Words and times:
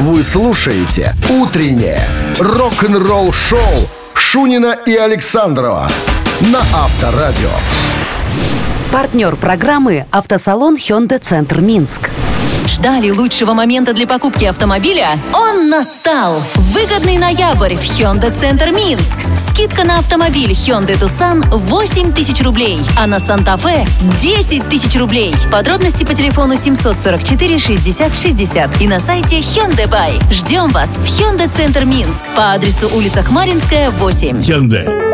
Вы 0.00 0.22
слушаете 0.22 1.14
«Утреннее 1.28 2.00
рок-н-ролл-шоу» 2.38 3.60
Шунина 4.14 4.74
и 4.86 4.96
Александрова 4.96 5.90
на 6.40 6.60
Авторадио. 6.60 7.50
Партнер 8.90 9.36
программы 9.36 10.06
«Автосалон 10.10 10.76
Hyundai 10.76 11.18
Центр 11.18 11.60
Минск». 11.60 12.08
Ждали 12.66 13.10
лучшего 13.10 13.52
момента 13.52 13.92
для 13.92 14.06
покупки 14.06 14.44
автомобиля? 14.44 15.18
Он 15.34 15.68
настал! 15.68 16.42
Выгодный 16.56 17.18
ноябрь 17.18 17.74
в 17.74 17.80
Hyundai 17.80 18.32
Центр 18.32 18.70
Минск. 18.70 19.18
Скидка 19.36 19.84
на 19.84 19.98
автомобиль 19.98 20.52
Hyundai 20.52 20.98
Tucson 20.98 21.44
8 21.50 22.12
тысяч 22.12 22.40
рублей, 22.42 22.80
а 22.96 23.06
на 23.06 23.18
Санта-Фе 23.18 23.86
10 24.20 24.68
тысяч 24.68 24.96
рублей. 24.96 25.34
Подробности 25.50 26.04
по 26.04 26.14
телефону 26.14 26.56
744 26.56 27.58
60 27.58 28.14
60 28.14 28.80
и 28.80 28.88
на 28.88 29.00
сайте 29.00 29.40
Hyundai 29.40 29.88
Buy. 29.88 30.32
Ждем 30.32 30.68
вас 30.68 30.90
в 30.90 31.04
Hyundai 31.04 31.50
Центр 31.54 31.84
Минск 31.84 32.24
по 32.36 32.52
адресу 32.52 32.88
улица 32.94 33.22
Хмаринская, 33.22 33.90
8. 33.90 34.38
Hyundai. 34.38 35.09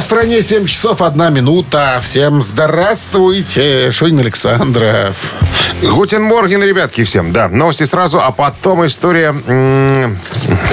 В 0.00 0.04
стране 0.04 0.42
7 0.42 0.66
часов 0.66 1.02
1 1.02 1.32
минута. 1.34 2.00
Всем 2.04 2.42
здравствуйте. 2.42 3.90
Шунин 3.90 4.20
Александров. 4.20 5.34
Guten 5.82 6.22
Morgen, 6.22 6.62
ребятки, 6.62 7.02
всем. 7.04 7.32
Да, 7.32 7.48
новости 7.48 7.84
сразу, 7.84 8.20
а 8.20 8.30
потом 8.30 8.86
история 8.86 9.34
м- 9.46 10.18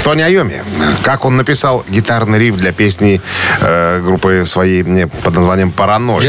Тони 0.03 0.21
Айоми. 0.21 0.61
Как 1.03 1.25
он 1.25 1.37
написал 1.37 1.83
гитарный 1.89 2.37
риф 2.39 2.55
для 2.55 2.71
песни 2.71 3.21
э, 3.61 4.01
группы 4.03 4.43
своей 4.45 4.83
э, 4.83 5.07
под 5.07 5.35
названием 5.35 5.71
«Паранойя». 5.71 6.19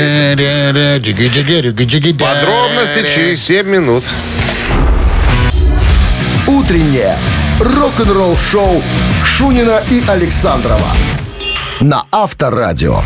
Подробности 2.19 3.07
через 3.15 3.45
7 3.45 3.67
минут. 3.69 4.05
Утреннее 6.47 7.17
рок-н-ролл-шоу 7.61 8.83
Шунина 9.25 9.83
и 9.91 10.03
Александрова 10.07 10.91
на 11.81 12.05
Авторадио. 12.11 13.03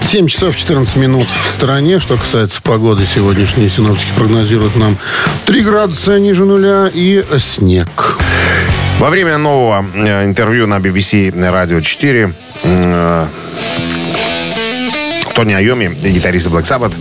Семь 0.00 0.28
часов 0.28 0.56
14 0.56 0.96
минут 0.96 1.26
в 1.26 1.50
стороне. 1.50 2.00
Что 2.00 2.16
касается 2.16 2.62
погоды, 2.62 3.06
сегодняшние 3.06 3.68
синоптики 3.68 4.10
прогнозируют 4.16 4.76
нам 4.76 4.96
3 5.46 5.60
градуса 5.62 6.18
ниже 6.18 6.44
нуля 6.44 6.90
и 6.92 7.24
снег. 7.38 8.18
Во 8.98 9.10
время 9.10 9.38
нового 9.38 9.84
э, 9.94 10.24
интервью 10.24 10.66
на 10.66 10.78
BBC 10.78 11.32
Радио 11.50 11.80
4 11.80 12.32
э, 12.64 13.26
Тони 15.36 15.52
Айоми, 15.52 15.94
гитарист 16.02 16.48
Black 16.48 16.62
Sabbath, 16.62 16.94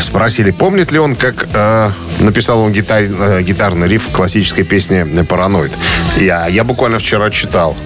спросили, 0.00 0.50
помнит 0.50 0.90
ли 0.90 0.98
он, 0.98 1.14
как 1.14 1.46
э, 1.54 1.90
написал 2.18 2.58
он 2.58 2.72
гитар, 2.72 3.04
э, 3.04 3.42
гитарный 3.42 3.86
риф 3.86 4.08
классической 4.12 4.64
песни 4.64 5.22
«Параноид». 5.22 5.70
Я, 6.16 6.48
я 6.48 6.64
буквально 6.64 6.98
вчера 6.98 7.30
читал 7.30 7.76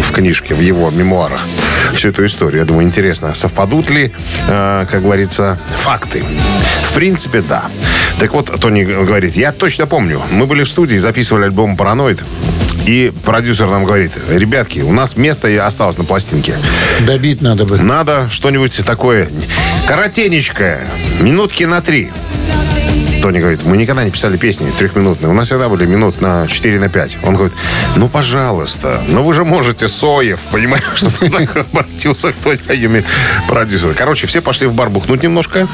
в 0.00 0.12
книжке, 0.12 0.54
в 0.54 0.60
его 0.60 0.90
мемуарах 0.90 1.42
всю 1.94 2.08
эту 2.08 2.24
историю. 2.24 2.60
Я 2.60 2.64
думаю, 2.64 2.86
интересно, 2.86 3.34
совпадут 3.34 3.90
ли, 3.90 4.10
э, 4.48 4.86
как 4.90 5.02
говорится, 5.02 5.58
факты? 5.74 6.24
В 6.84 6.94
принципе, 6.94 7.42
да. 7.42 7.64
Так 8.18 8.32
вот, 8.32 8.58
Тони 8.62 8.84
говорит, 8.84 9.36
я 9.36 9.52
точно 9.52 9.86
помню, 9.86 10.22
мы 10.32 10.46
были 10.46 10.62
в 10.62 10.70
студии, 10.70 10.96
записывали 10.96 11.44
альбом 11.44 11.76
«Параноид», 11.76 12.24
и 12.86 13.12
продюсер 13.24 13.68
нам 13.68 13.84
говорит, 13.84 14.12
ребятки, 14.30 14.80
у 14.80 14.92
нас 14.92 15.16
место 15.16 15.48
и 15.48 15.56
осталось 15.56 15.98
на 15.98 16.04
пластинке. 16.04 16.54
Добить 17.06 17.42
надо 17.42 17.64
бы. 17.64 17.78
Надо 17.78 18.28
что-нибудь 18.30 18.76
такое 18.84 19.28
коротенечкое, 19.86 20.86
минутки 21.20 21.64
на 21.64 21.80
три. 21.80 22.10
Тони 23.20 23.38
говорит, 23.38 23.64
мы 23.64 23.76
никогда 23.76 24.04
не 24.04 24.10
писали 24.10 24.36
песни 24.36 24.70
трехминутные. 24.70 25.30
У 25.30 25.34
нас 25.34 25.48
всегда 25.48 25.68
были 25.68 25.86
минут 25.86 26.20
на 26.20 26.46
4 26.46 26.78
на 26.78 26.88
5. 26.88 27.18
Он 27.24 27.34
говорит, 27.34 27.54
ну, 27.96 28.08
пожалуйста, 28.08 29.00
ну 29.08 29.22
вы 29.22 29.34
же 29.34 29.44
можете 29.44 29.88
Соев, 29.88 30.40
понимаешь, 30.50 30.84
что 30.94 31.30
так 31.30 31.56
обратился 31.56 32.32
к 32.32 32.36
Тони 32.36 32.60
Айоми, 32.68 33.04
продюсеру. 33.46 33.92
Короче, 33.96 34.26
все 34.26 34.40
пошли 34.40 34.66
в 34.66 34.72
бар 34.72 34.88
бухнуть 34.88 35.22
немножко, 35.22 35.68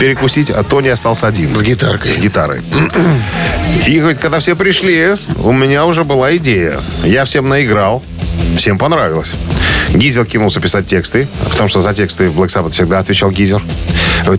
перекусить, 0.00 0.50
а 0.50 0.62
Тони 0.64 0.88
остался 0.88 1.26
один. 1.26 1.56
С 1.56 1.62
гитаркой. 1.62 2.12
С 2.12 2.18
гитарой. 2.18 2.62
И 3.86 3.98
говорит, 3.98 4.18
когда 4.18 4.38
все 4.40 4.56
пришли, 4.56 5.16
у 5.36 5.52
меня 5.52 5.86
уже 5.86 6.04
была 6.04 6.36
идея. 6.36 6.80
Я 7.04 7.24
всем 7.24 7.48
наиграл, 7.48 8.02
всем 8.56 8.78
понравилось. 8.78 9.32
Гизер 9.90 10.24
кинулся 10.24 10.60
писать 10.60 10.86
тексты, 10.86 11.28
потому 11.50 11.68
что 11.68 11.80
за 11.80 11.92
тексты 11.92 12.28
в 12.28 12.40
Black 12.40 12.48
Sabbath 12.48 12.70
всегда 12.70 12.98
отвечал 12.98 13.30
Гизер. 13.30 13.62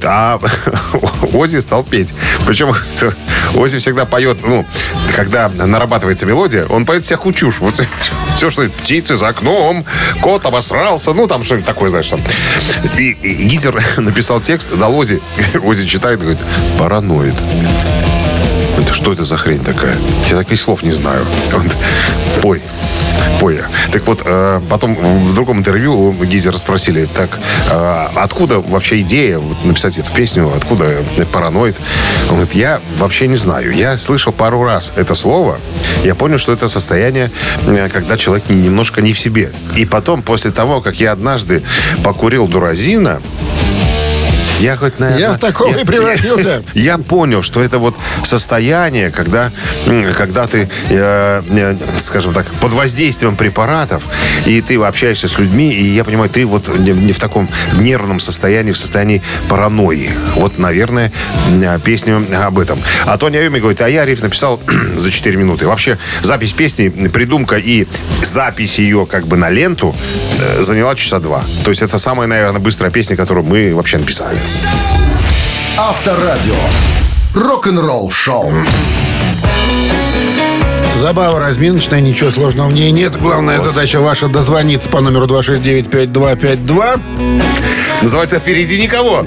А 0.05 0.39
Ози 1.33 1.57
стал 1.59 1.83
петь. 1.83 2.13
Причем 2.45 2.73
Ози 3.55 3.77
всегда 3.77 4.05
поет, 4.05 4.37
ну, 4.43 4.65
когда 5.15 5.49
нарабатывается 5.49 6.25
мелодия, 6.25 6.65
он 6.65 6.85
поет 6.85 7.03
всякую 7.03 7.33
чушь. 7.33 7.59
Вот 7.59 7.81
все, 8.35 8.49
что 8.49 8.67
птицы 8.69 9.17
за 9.17 9.27
окном, 9.29 9.85
кот 10.21 10.45
обосрался, 10.45 11.13
ну, 11.13 11.27
там 11.27 11.43
что-нибудь 11.43 11.65
такое, 11.65 11.89
знаешь, 11.89 12.09
там. 12.09 12.21
И, 12.97 13.11
и 13.11 13.43
Гизер 13.45 13.83
написал 13.97 14.41
текст, 14.41 14.75
дал 14.75 14.95
Ози. 14.95 15.21
Ози 15.63 15.85
читает 15.85 16.19
говорит, 16.19 16.39
параноид. 16.79 17.35
Это 18.79 18.93
что 18.93 19.13
это 19.13 19.23
за 19.23 19.37
хрень 19.37 19.63
такая? 19.63 19.95
Я 20.29 20.37
таких 20.37 20.59
слов 20.59 20.83
не 20.83 20.91
знаю. 20.91 21.25
Он, 21.53 21.69
пой, 22.41 22.61
пой. 23.43 23.59
Так 23.91 24.07
вот, 24.07 24.21
э, 24.25 24.61
потом 24.69 24.95
в 24.95 25.35
другом 25.35 25.57
интервью 25.59 25.93
у 25.93 26.23
Гизера 26.23 26.57
спросили, 26.57 27.05
так, 27.13 27.37
э, 27.69 28.07
откуда 28.15 28.59
вообще 28.59 29.01
идея 29.01 29.39
вот, 29.39 29.65
написать 29.65 29.97
эту 29.97 30.09
песню, 30.13 30.49
откуда 30.55 30.85
параноид? 31.33 31.75
Он 32.29 32.35
говорит, 32.35 32.53
я 32.53 32.79
вообще 32.99 33.27
не 33.27 33.35
знаю. 33.35 33.73
Я 33.73 33.97
слышал 33.97 34.31
пару 34.31 34.63
раз 34.63 34.93
это 34.95 35.13
слово, 35.13 35.57
я 36.05 36.15
понял, 36.15 36.37
что 36.37 36.53
это 36.53 36.69
состояние, 36.69 37.31
э, 37.67 37.89
когда 37.91 38.15
человек 38.15 38.49
немножко 38.49 39.01
не 39.01 39.11
в 39.11 39.19
себе. 39.19 39.51
И 39.75 39.85
потом, 39.85 40.21
после 40.21 40.51
того, 40.51 40.79
как 40.79 41.01
я 41.01 41.11
однажды 41.11 41.63
покурил 42.01 42.47
дуразина, 42.47 43.21
я 44.59 44.75
хоть, 44.75 44.99
наверное... 44.99 45.27
Я 45.27 45.33
в 45.33 45.39
такого 45.39 45.75
и 45.75 45.85
превратился. 45.85 46.63
Я, 46.73 46.93
я 46.93 46.97
понял, 46.97 47.41
что 47.41 47.61
это 47.61 47.79
вот 47.79 47.95
состояние, 48.23 49.11
когда, 49.11 49.51
когда 50.15 50.47
ты, 50.47 50.69
э, 50.89 51.41
э, 51.49 51.77
скажем 51.97 52.33
так, 52.33 52.45
под 52.61 52.71
воздействием 52.71 53.35
препаратов, 53.35 54.03
и 54.45 54.61
ты 54.61 54.75
общаешься 54.75 55.27
с 55.27 55.37
людьми, 55.37 55.71
и 55.71 55.83
я 55.83 56.03
понимаю, 56.03 56.29
ты 56.29 56.45
вот 56.45 56.67
не, 56.77 57.13
в 57.13 57.19
таком 57.19 57.49
нервном 57.77 58.19
состоянии, 58.19 58.71
в 58.71 58.77
состоянии 58.77 59.21
паранойи. 59.49 60.11
Вот, 60.35 60.57
наверное, 60.57 61.11
э, 61.49 61.79
песню 61.83 62.25
об 62.43 62.59
этом. 62.59 62.81
А 63.05 63.17
Тони 63.17 63.37
Айоми 63.37 63.59
говорит, 63.59 63.81
а 63.81 63.89
я 63.89 64.05
риф 64.05 64.21
написал 64.21 64.61
за 64.95 65.11
4 65.11 65.37
минуты. 65.37 65.67
Вообще, 65.67 65.97
запись 66.21 66.53
песни, 66.53 66.89
придумка 66.89 67.57
и 67.57 67.87
запись 68.21 68.79
ее 68.79 69.05
как 69.05 69.27
бы 69.27 69.37
на 69.37 69.49
ленту 69.49 69.95
э, 70.39 70.63
заняла 70.63 70.95
часа 70.95 71.19
два. 71.19 71.43
То 71.63 71.69
есть 71.71 71.81
это 71.81 71.97
самая, 71.97 72.27
наверное, 72.27 72.59
быстрая 72.59 72.91
песня, 72.91 73.15
которую 73.17 73.45
мы 73.45 73.73
вообще 73.73 73.97
написали. 73.97 74.42
Авторадио. 75.77 76.55
Рок-н-ролл 77.33 78.11
шоу. 78.11 78.51
Забава 80.95 81.39
разминочная, 81.39 81.99
ничего 81.99 82.29
сложного 82.29 82.69
в 82.69 82.73
ней 82.73 82.91
нет. 82.91 83.19
Главная 83.19 83.59
задача 83.59 83.99
ваша 83.99 84.27
дозвониться 84.27 84.87
по 84.87 85.01
номеру 85.01 85.25
269-5252. 85.25 87.01
Называется 88.01 88.39
«Впереди 88.39 88.81
никого». 88.81 89.25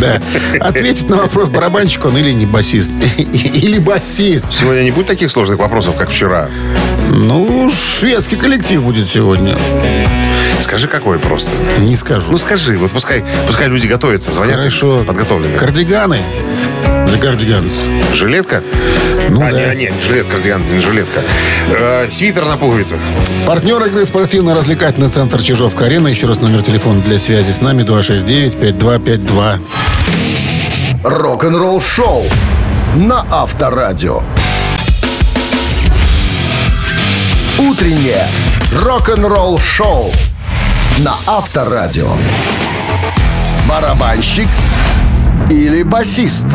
Да. 0.00 0.20
Ответить 0.60 1.08
на 1.08 1.16
вопрос, 1.16 1.48
барабанщик 1.48 2.04
он 2.04 2.16
или 2.18 2.32
не 2.32 2.46
басист. 2.46 2.92
Или 3.16 3.78
басист. 3.78 4.52
Сегодня 4.52 4.82
не 4.82 4.90
будет 4.90 5.06
таких 5.06 5.30
сложных 5.30 5.58
вопросов, 5.58 5.96
как 5.96 6.10
вчера. 6.10 6.48
Ну, 7.10 7.70
шведский 7.70 8.36
коллектив 8.36 8.82
будет 8.82 9.08
сегодня. 9.08 9.56
Скажи, 10.62 10.86
какой 10.88 11.18
просто. 11.18 11.50
Не 11.80 11.96
скажу. 11.96 12.30
Ну 12.30 12.38
скажи, 12.38 12.78
вот 12.78 12.90
пускай, 12.92 13.24
пускай 13.46 13.68
люди 13.68 13.86
готовятся, 13.86 14.30
звонят 14.30 14.56
Хорошо. 14.56 15.04
подготовленные. 15.04 15.58
Кардиганы. 15.58 16.18
The 16.84 17.20
Cardigans. 17.20 17.82
Жилетка? 18.14 18.62
Ну 19.28 19.42
а, 19.42 19.50
да. 19.50 19.74
не, 19.74 19.86
не, 19.86 19.90
не 19.90 20.00
жилетка, 20.00 20.32
кардиган, 20.32 20.64
не 20.64 20.80
жилетка. 20.80 21.20
Э, 21.68 22.08
свитер 22.10 22.46
на 22.46 22.56
пуговицах. 22.56 22.98
Партнер 23.46 23.84
игры 23.84 24.06
спортивно-развлекательный 24.06 25.10
центр 25.10 25.42
Чижовка-Арена. 25.42 26.08
Еще 26.08 26.26
раз 26.26 26.40
номер 26.40 26.62
телефона 26.62 27.02
для 27.02 27.18
связи 27.18 27.50
с 27.50 27.60
нами 27.60 27.82
269-5252. 27.82 29.60
Рок-н-ролл 31.04 31.80
шоу 31.80 32.24
на 32.94 33.26
Авторадио. 33.30 34.22
Утреннее 37.58 38.26
рок-н-ролл 38.72 39.58
шоу 39.58 40.10
на 40.98 41.14
Авторадио. 41.26 42.12
Барабанщик 43.68 44.48
или 45.50 45.82
басист? 45.82 46.46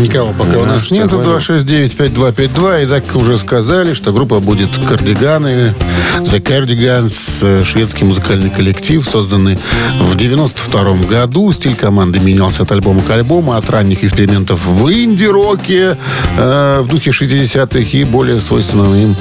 Никого 0.00 0.32
пока 0.32 0.58
у 0.58 0.64
нас 0.64 0.90
нет. 0.90 1.10
говорю. 1.10 1.38
269-5252. 1.38 2.84
И 2.84 2.86
так 2.86 3.04
уже 3.16 3.36
сказали, 3.38 3.94
что 3.94 4.12
группа 4.12 4.40
будет 4.40 4.70
«Кардиганы». 4.88 5.74
The 6.20 6.40
Cardigans. 6.42 7.14
э, 7.42 7.64
Шведский 7.64 8.04
музыкальный 8.04 8.50
коллектив, 8.50 9.06
созданный 9.06 9.58
в 10.00 10.16
92 10.16 10.94
году. 11.08 11.52
Стиль 11.52 11.74
команды 11.74 12.18
менялся 12.20 12.62
от 12.62 12.72
альбома 12.72 13.02
к 13.02 13.10
альбому. 13.10 13.52
От 13.52 13.68
ранних 13.70 14.02
экспериментов 14.04 14.64
в 14.64 14.90
инди-роке 14.90 15.96
э, 16.38 16.80
в 16.82 16.88
духе 16.88 17.10
60-х 17.10 17.78
и 17.98 18.04
более 18.04 18.40
свойственного 18.40 18.94
им 18.94 19.14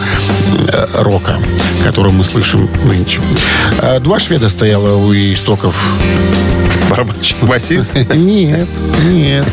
э, 0.68 0.88
рока, 1.02 1.38
который 1.84 2.12
мы 2.12 2.24
слышим 2.24 2.70
нынче. 2.86 3.20
Э, 3.82 4.00
Два 4.00 4.20
шведа 4.20 4.50
стояло 4.50 4.96
у 4.96 5.14
истоков 5.14 5.76
Барабанщик, 7.04 7.38
басист. 7.44 7.94
нет, 8.14 8.68
нет. 9.08 9.46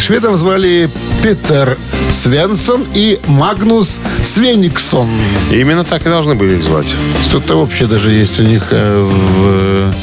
Шведов 0.00 0.38
звали 0.38 0.88
Питер 1.22 1.76
Свенсон 2.10 2.84
и 2.94 3.18
Магнус 3.26 3.98
Свениксон. 4.22 5.06
Именно 5.50 5.84
так 5.84 6.06
и 6.06 6.08
должны 6.08 6.34
были 6.34 6.56
их 6.56 6.64
звать. 6.64 6.94
Что-то 7.28 7.56
вообще 7.60 7.86
даже 7.86 8.10
есть 8.10 8.40
у 8.40 8.42
них 8.42 8.62
э, 8.70 9.02
в... 9.06 9.94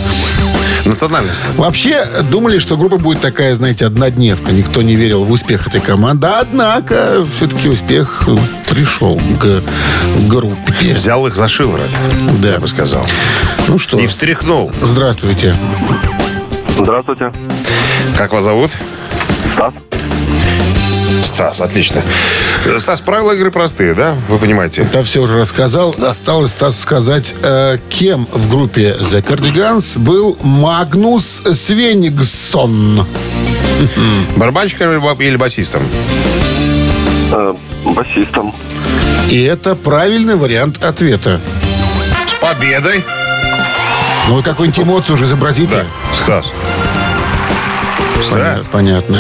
Национальность. 0.88 1.48
Вообще 1.56 2.08
думали, 2.32 2.60
что 2.60 2.78
группа 2.78 2.98
будет 2.98 3.20
такая, 3.20 3.54
знаете, 3.56 3.86
однодневка. 3.88 4.52
Никто 4.52 4.82
не 4.84 4.96
верил 4.96 5.24
в 5.26 5.32
успех 5.32 5.68
этой 5.68 5.82
команды. 5.82 6.28
Однако 6.28 7.26
все-таки 7.36 7.68
успех 7.68 8.24
пришел 8.70 9.20
к 9.40 9.64
группе. 10.30 10.94
Взял 10.94 11.26
их 11.28 11.36
за 11.36 11.48
шиворот, 11.48 11.90
Да. 12.42 12.54
я 12.54 12.60
бы 12.60 12.68
сказал. 12.68 13.06
Ну 13.68 13.80
что, 13.80 13.98
И 14.00 14.06
встряхнул. 14.08 14.72
здравствуйте. 14.82 15.56
Здравствуйте. 16.78 17.32
Как 18.18 18.34
вас 18.34 18.44
зовут? 18.44 18.72
Стас. 19.54 19.74
Стас, 21.24 21.62
отлично. 21.62 22.02
Стас, 22.80 23.02
правила 23.02 23.32
игры 23.34 23.52
простые, 23.52 23.94
да? 23.94 24.16
Вы 24.30 24.38
понимаете? 24.38 24.88
Да, 24.94 25.02
все 25.02 25.22
уже 25.22 25.40
рассказал. 25.40 25.96
Осталось 26.02 26.52
Стас 26.52 26.80
сказать, 26.80 27.34
э, 27.42 27.78
кем 27.90 28.28
в 28.32 28.50
группе 28.50 28.96
The 29.00 29.22
Cardigans 29.24 29.98
был 30.00 30.38
Магнус 30.42 31.44
Свенигсон. 31.54 33.06
Барабанщиком 34.36 34.92
или 34.92 34.98
ба- 34.98 35.16
или 35.20 35.36
басистом? 35.36 35.82
Э, 37.32 37.54
басистом. 37.86 38.54
И 39.30 39.42
это 39.44 39.76
правильный 39.76 40.36
вариант 40.36 40.84
ответа. 40.84 41.40
С 42.28 42.34
победой. 42.36 43.04
Ну, 44.28 44.44
какую-нибудь 44.44 44.80
эмоцию 44.80 45.16
уже 45.16 45.26
изобразите. 45.26 45.86
Стас. 46.14 46.52
Стас. 48.24 48.30
Понятно. 48.30 48.66
Понятно. 48.72 49.18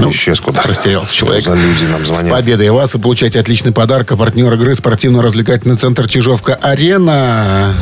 Ну, 0.00 0.10
Исчез 0.10 0.40
куда. 0.40 0.62
Растерялся 0.62 1.14
человек. 1.14 1.44
За 1.44 1.54
люди 1.54 1.84
нам 1.84 2.04
С 2.04 2.08
звонят? 2.08 2.30
победой 2.30 2.70
вас 2.70 2.92
вы 2.94 3.00
получаете 3.00 3.40
отличный 3.40 3.72
подарок. 3.72 4.10
А 4.12 4.16
партнер 4.16 4.52
игры 4.54 4.74
спортивно-развлекательный 4.74 5.76
центр 5.76 6.08
Чижовка-Арена. 6.08 7.72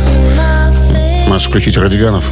Можешь 1.28 1.48
включить 1.48 1.76
Радиганов. 1.76 2.24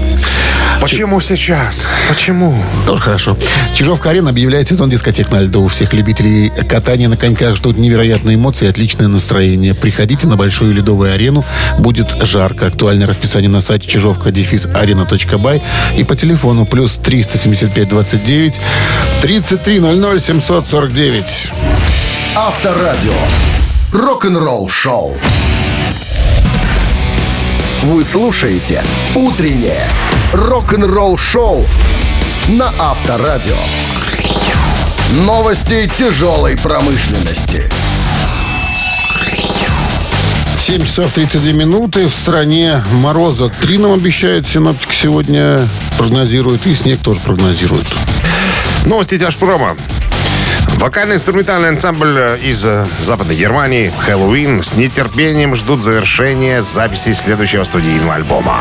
Почему 0.80 1.20
сейчас? 1.20 1.88
Почему? 2.08 2.54
Тоже 2.86 3.02
хорошо. 3.02 3.36
Чижовка-арена 3.75 4.30
объявляет 4.30 4.69
сезон 4.69 4.88
дискотек 4.88 5.30
на 5.30 5.40
льду. 5.40 5.66
Всех 5.69 5.92
любителей 5.92 6.50
катания 6.50 7.08
на 7.08 7.16
коньках 7.16 7.56
ждут 7.56 7.78
невероятные 7.78 8.36
эмоции 8.36 8.66
и 8.66 8.69
отличное 8.69 9.08
настроение. 9.08 9.75
Приходите 9.75 10.26
на 10.26 10.36
большую 10.36 10.72
ледовую 10.72 11.12
арену. 11.12 11.44
Будет 11.78 12.14
жарко. 12.22 12.66
Актуальное 12.66 13.06
расписание 13.06 13.50
на 13.50 13.60
сайте 13.60 13.88
чижовка 13.88 14.28
арена.бай 14.28 15.62
и 15.96 16.04
по 16.04 16.16
телефону 16.16 16.64
плюс 16.64 16.96
375 16.96 17.88
29 17.88 18.60
33 19.20 19.81
00 19.81 20.20
749. 20.20 21.52
Авторадио. 22.36 23.12
Рок-н-ролл 23.92 24.69
шоу. 24.69 25.16
Вы 27.82 28.02
слушаете 28.02 28.82
«Утреннее 29.14 29.88
рок-н-ролл-шоу» 30.32 31.64
на 32.48 32.72
Авторадио. 32.76 33.54
Новости 35.12 35.88
тяжелой 35.96 36.56
промышленности. 36.56 37.70
7 40.58 40.84
часов 40.84 41.12
32 41.12 41.52
минуты. 41.52 42.08
В 42.08 42.12
стране 42.12 42.82
мороза 42.94 43.48
3 43.48 43.78
нам 43.78 43.92
обещают. 43.92 44.48
Синоптики 44.48 44.94
сегодня 44.94 45.69
прогнозируют. 45.96 46.66
И 46.66 46.74
снег 46.74 46.98
тоже 47.00 47.20
прогнозируют. 47.20 47.86
Новости 48.86 49.19
тяжпрома. 49.19 49.76
Вокально-инструментальный 50.78 51.70
ансамбль 51.70 52.38
из 52.40 52.64
э, 52.64 52.86
Западной 53.00 53.34
Германии 53.34 53.92
«Хэллоуин» 53.98 54.62
с 54.62 54.75
нетерпением 54.75 55.56
ждут 55.56 55.82
завершения 55.82 56.62
записи 56.62 57.12
следующего 57.14 57.64
студийного 57.64 58.14
альбома. 58.14 58.60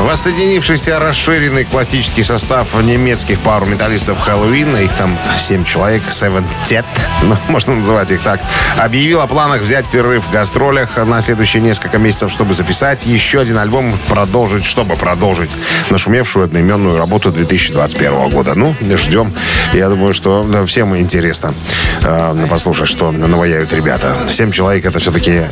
Воссоединившийся 0.00 0.98
расширенный 0.98 1.64
классический 1.64 2.22
состав 2.22 2.74
немецких 2.82 3.38
пару 3.40 3.66
металлистов 3.66 4.18
Хэллоуин, 4.20 4.74
их 4.78 4.92
там 4.94 5.16
семь 5.38 5.62
человек, 5.62 6.02
Seven 6.08 6.42
Tet, 6.64 6.86
ну, 7.22 7.36
можно 7.48 7.74
называть 7.74 8.10
их 8.10 8.22
так, 8.22 8.40
объявил 8.78 9.20
о 9.20 9.26
планах 9.26 9.60
взять 9.60 9.86
перерыв 9.86 10.26
в 10.26 10.32
гастролях 10.32 10.96
на 10.96 11.20
следующие 11.20 11.62
несколько 11.62 11.98
месяцев, 11.98 12.32
чтобы 12.32 12.54
записать 12.54 13.04
еще 13.04 13.40
один 13.40 13.58
альбом, 13.58 13.98
продолжить, 14.08 14.64
чтобы 14.64 14.96
продолжить 14.96 15.50
нашумевшую 15.90 16.46
одноименную 16.46 16.96
работу 16.96 17.30
2021 17.30 18.30
года. 18.30 18.54
Ну, 18.54 18.74
ждем. 18.96 19.32
Я 19.74 19.90
думаю, 19.90 20.14
что 20.14 20.64
всем 20.66 20.96
интересно 20.96 21.54
э, 22.02 22.46
послушать, 22.48 22.88
что 22.88 23.12
наваяют 23.12 23.72
ребята. 23.74 24.16
Семь 24.28 24.50
человек 24.50 24.86
это 24.86 24.98
все-таки 24.98 25.42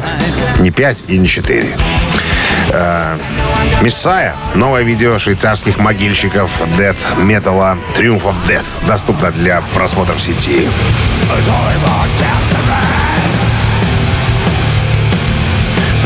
не 0.60 0.70
пять 0.70 1.04
и 1.06 1.18
не 1.18 1.26
Мессая. 3.82 4.34
Новое 4.54 4.82
видео 4.82 5.18
швейцарских 5.18 5.78
могильщиков 5.78 6.50
Death 6.76 6.96
Metal 7.18 7.78
Triumph 7.94 8.24
of 8.24 8.34
Death 8.48 8.86
доступно 8.86 9.30
для 9.30 9.62
просмотра 9.74 10.14
в 10.14 10.20
сети. 10.20 10.68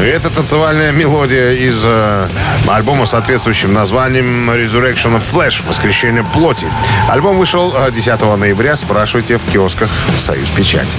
Это 0.00 0.30
танцевальная 0.30 0.90
мелодия 0.90 1.52
из 1.52 1.80
э, 1.84 2.28
альбома 2.66 3.06
с 3.06 3.10
соответствующим 3.10 3.72
названием 3.72 4.50
Resurrection 4.50 5.16
of 5.16 5.22
Flesh 5.32 5.64
Воскрешение 5.66 6.24
плоти. 6.24 6.66
Альбом 7.08 7.38
вышел 7.38 7.72
э, 7.76 7.92
10 7.92 8.20
ноября. 8.36 8.74
Спрашивайте 8.74 9.36
в 9.38 9.44
киосках 9.44 9.90
Союз 10.18 10.50
Печать. 10.50 10.96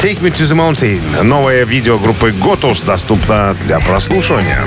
Take 0.00 0.22
Me 0.22 0.30
to 0.30 0.44
the 0.44 0.54
Mountain. 0.54 1.24
Новое 1.24 1.64
видео 1.64 1.98
группы 1.98 2.30
Gotus 2.30 2.86
доступно 2.86 3.56
для 3.64 3.80
прослушивания. 3.80 4.62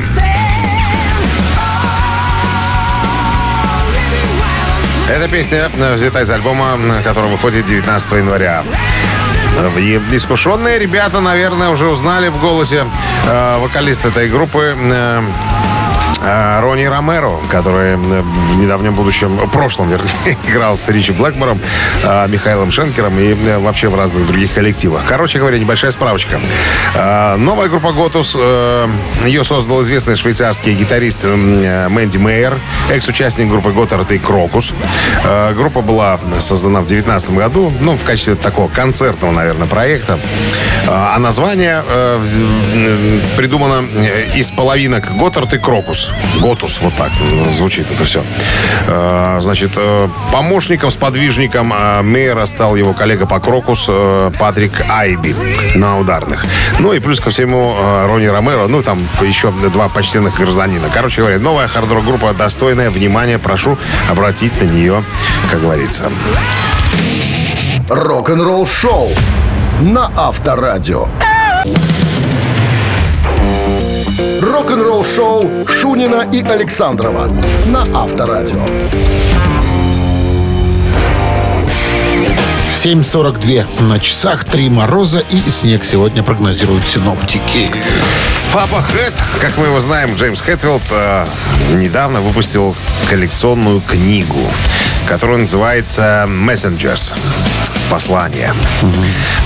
Эта 5.09 5.29
песня 5.29 5.71
э, 5.73 5.93
взята 5.93 6.19
из 6.19 6.29
альбома, 6.29 6.77
э, 6.77 7.01
который 7.03 7.31
выходит 7.31 7.65
19 7.65 8.11
января. 8.11 8.65
Э, 9.57 9.69
искушенные 10.11 10.77
ребята, 10.79 11.21
наверное, 11.21 11.69
уже 11.69 11.87
узнали 11.87 12.27
в 12.27 12.37
голосе 12.37 12.85
э, 13.25 13.57
вокалиста 13.59 14.09
этой 14.09 14.27
группы 14.27 14.75
э, 14.77 15.21
Ронни 16.21 16.85
Ромеро, 16.85 17.33
который 17.49 17.95
в 17.95 18.55
недавнем 18.59 18.93
будущем, 18.93 19.37
в 19.37 19.49
прошлом, 19.49 19.89
вернее, 19.89 20.37
играл 20.47 20.77
с 20.77 20.87
Ричи 20.89 21.11
Блэкмором, 21.11 21.59
э, 22.03 22.27
Михаилом 22.27 22.71
Шенкером 22.71 23.17
и 23.19 23.33
э, 23.33 23.57
вообще 23.57 23.89
в 23.89 23.95
разных 23.95 24.27
других 24.27 24.53
коллективах. 24.53 25.01
Короче 25.07 25.39
говоря, 25.39 25.57
небольшая 25.57 25.91
справочка. 25.91 26.39
Э, 26.95 27.35
Новая 27.37 27.69
группа 27.69 27.91
Готус, 27.91 28.35
э, 28.39 28.87
ее 29.25 29.43
создал 29.43 29.81
известный 29.81 30.15
швейцарский 30.15 30.73
гитарист 30.73 31.19
э, 31.23 31.87
Мэнди 31.89 32.17
Мейер, 32.17 32.59
экс-участник 32.91 33.49
группы 33.49 33.71
Готард 33.71 34.11
и 34.11 34.19
Крокус. 34.19 34.73
Группа 35.55 35.81
была 35.81 36.19
создана 36.39 36.81
в 36.81 36.85
2019 36.85 37.31
году, 37.31 37.73
ну, 37.79 37.97
в 37.97 38.03
качестве 38.03 38.35
такого 38.35 38.67
концертного, 38.67 39.31
наверное, 39.31 39.67
проекта. 39.67 40.19
А 40.87 41.17
название 41.19 41.83
придумано 43.37 43.85
из 44.35 44.51
половинок 44.51 45.15
Готард 45.17 45.53
и 45.53 45.57
Крокус. 45.57 46.10
Готус, 46.39 46.79
вот 46.81 46.93
так 46.95 47.11
э, 47.19 47.53
звучит 47.53 47.85
это 47.91 48.03
все. 48.03 48.23
Э, 48.87 49.37
Значит, 49.41 49.71
э, 49.75 50.07
помощником, 50.31 50.89
сподвижником 50.91 51.73
Мейера 52.03 52.45
стал 52.45 52.75
его 52.75 52.93
коллега 52.93 53.25
по 53.25 53.39
Крокус 53.39 53.89
Патрик 54.39 54.71
Айби 54.89 55.35
на 55.75 55.99
ударных. 55.99 56.45
Ну 56.79 56.93
и 56.93 56.99
плюс 56.99 57.19
ко 57.19 57.29
всему 57.29 57.75
Ронни 58.07 58.25
Ромеро, 58.25 58.67
ну 58.67 58.81
там 58.81 59.07
еще 59.21 59.51
два 59.51 59.89
почтенных 59.89 60.35
гражданина. 60.37 60.87
Короче 60.93 61.21
говоря, 61.21 61.39
новая 61.39 61.67
хард 61.67 61.89
группа 61.89 62.33
достойная 62.33 62.89
внимания. 62.89 63.37
Прошу 63.37 63.77
обратить 64.09 64.59
на 64.61 64.65
нее, 64.65 65.03
как 65.51 65.61
говорится. 65.61 66.09
Рок-н-ролл 67.89 68.65
шоу 68.65 69.09
на 69.81 70.09
Авторадио. 70.15 71.07
Рок-н-ролл-шоу 74.61 75.65
Шунина 75.67 76.29
и 76.31 76.43
Александрова 76.43 77.27
на 77.65 77.81
Авторадио. 77.99 78.63
7.42 82.69 83.65
на 83.81 83.99
часах, 83.99 84.45
3 84.45 84.69
мороза 84.69 85.23
и 85.31 85.49
снег 85.49 85.83
сегодня 85.83 86.21
прогнозируют 86.21 86.85
синоптики. 86.85 87.71
Папа 88.53 88.83
Хэт, 88.83 89.15
как 89.39 89.57
мы 89.57 89.65
его 89.65 89.79
знаем, 89.79 90.13
Джеймс 90.13 90.41
Хэтфилд, 90.41 90.83
э, 90.91 91.25
недавно 91.73 92.21
выпустил 92.21 92.75
коллекционную 93.09 93.81
книгу, 93.81 94.45
которая 95.07 95.39
называется 95.39 96.27
«Messengers» 96.29 97.13
послания, 97.91 98.53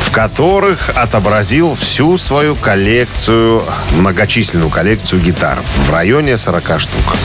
в 0.02 0.12
которых 0.12 0.92
отобразил 0.96 1.75
всю 1.75 2.18
свою 2.20 2.56
коллекцию, 2.56 3.64
многочисленную 3.92 4.70
коллекцию 4.70 5.20
гитар 5.22 5.58
в 5.88 5.90
районе 5.92 6.38
40 6.38 6.80
штук. 6.80 7.16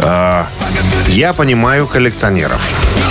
Э, 0.00 0.44
Я 1.06 1.32
понимаю 1.32 1.86
коллекционеров. 1.86 2.60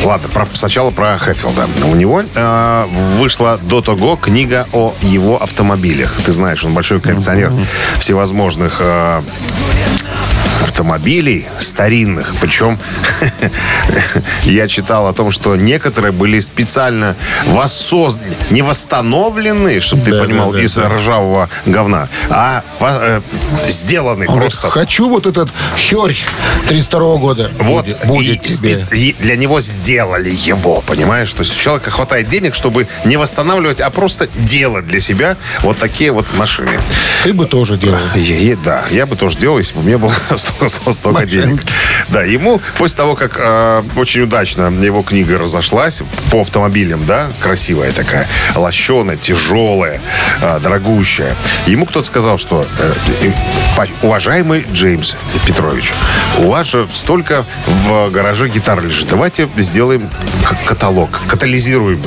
Ладно, 0.04 0.28
про- 0.30 0.48
сначала 0.54 0.92
про 0.92 1.18
Хэтфилда. 1.18 1.68
У 1.86 1.96
него 1.96 2.22
э, 2.36 2.84
вышла 3.18 3.58
до 3.62 3.82
того 3.82 4.18
книга 4.18 4.68
о 4.74 4.94
его 5.02 5.42
автомобилях. 5.42 6.14
Ты 6.26 6.34
знаешь, 6.34 6.64
он 6.66 6.74
большой 6.74 7.00
коллекционер 7.00 7.54
всевозможных 8.00 8.78
э, 8.82 9.22
автомобилей 10.62 11.46
старинных. 11.60 12.34
Причем 12.42 12.78
я 14.44 14.68
читал 14.68 15.08
о 15.08 15.14
том, 15.14 15.32
что 15.32 15.56
некоторые 15.56 16.12
были 16.12 16.40
специально 16.40 17.16
воссозданы, 17.48 18.36
не 18.50 18.62
восстановлены, 18.62 19.80
чтобы 19.82 20.04
ты 20.04 20.12
Да, 20.12 20.24
понимал, 20.24 20.52
да, 20.52 20.58
да, 20.58 20.64
из 20.64 20.76
да. 20.76 20.90
ржавого 20.90 21.50
говна, 21.66 22.08
а 22.30 22.64
э, 22.80 23.22
сделаны 23.68 24.26
Он 24.28 24.36
говорит, 24.36 24.52
просто. 24.54 24.70
хочу 24.70 25.10
вот 25.10 25.26
этот 25.28 25.50
Херь 25.78 26.18
32 26.68 27.16
года. 27.18 27.52
Вот, 27.60 27.86
будет, 27.86 28.06
будет 28.06 28.46
и 28.46 28.56
тебе. 28.56 28.84
и 28.94 29.16
для 29.20 29.36
него 29.36 29.62
сделали 29.62 30.30
его, 30.30 30.82
понимаешь? 30.82 31.32
То 31.34 31.40
есть 31.44 31.56
у 31.56 31.60
человека 31.60 31.92
хватает 31.92 32.28
денег, 32.30 32.56
чтобы 32.56 32.88
не 33.06 33.18
восстанавливать, 33.18 33.80
а 33.82 33.90
просто 33.90 34.28
делать 34.36 34.88
для 34.88 35.00
себя 35.00 35.38
вот 35.62 35.78
такие 35.78 36.12
вот 36.12 36.26
машины. 36.36 36.72
Ты 37.24 37.34
бы 37.34 37.46
тоже 37.46 37.78
делал. 37.78 37.98
Да, 38.64 38.86
я 38.92 39.06
бы 39.06 39.16
тоже 39.16 39.38
делал, 39.38 39.58
если 39.58 39.74
бы 39.74 39.82
у 39.82 39.84
меня 39.84 39.98
было 39.98 40.14
столько, 40.94 41.26
денег. 41.26 41.62
Да, 42.10 42.24
ему 42.24 42.62
после 42.78 42.98
того, 42.98 43.16
как 43.16 43.38
э, 43.40 43.84
очень 43.96 44.22
удачно 44.22 44.68
его 44.82 45.02
книга 45.04 45.38
разошлась 45.38 46.02
по 46.32 46.42
автомобилям, 46.42 47.06
да, 47.06 47.30
красивая 47.42 47.92
такая, 47.92 48.28
лощеная, 48.56 49.18
тяжелая, 49.18 50.02
э, 50.42 50.60
дорогущая, 50.62 51.36
ему 51.66 51.86
кто-то 51.86 52.06
сказал, 52.06 52.38
что 52.38 52.66
э, 52.80 52.94
уважаемый 54.02 54.66
Джеймс 54.72 55.16
Петрович, 55.46 55.92
у 56.40 56.48
вас 56.48 56.68
же 56.68 56.88
столько 56.92 57.46
в 57.68 58.10
гараже 58.12 58.48
гитар 58.50 58.84
лежит, 58.84 59.08
давайте 59.10 59.50
сделаем 59.58 60.10
каталог, 60.66 61.10
катализируем. 61.28 62.02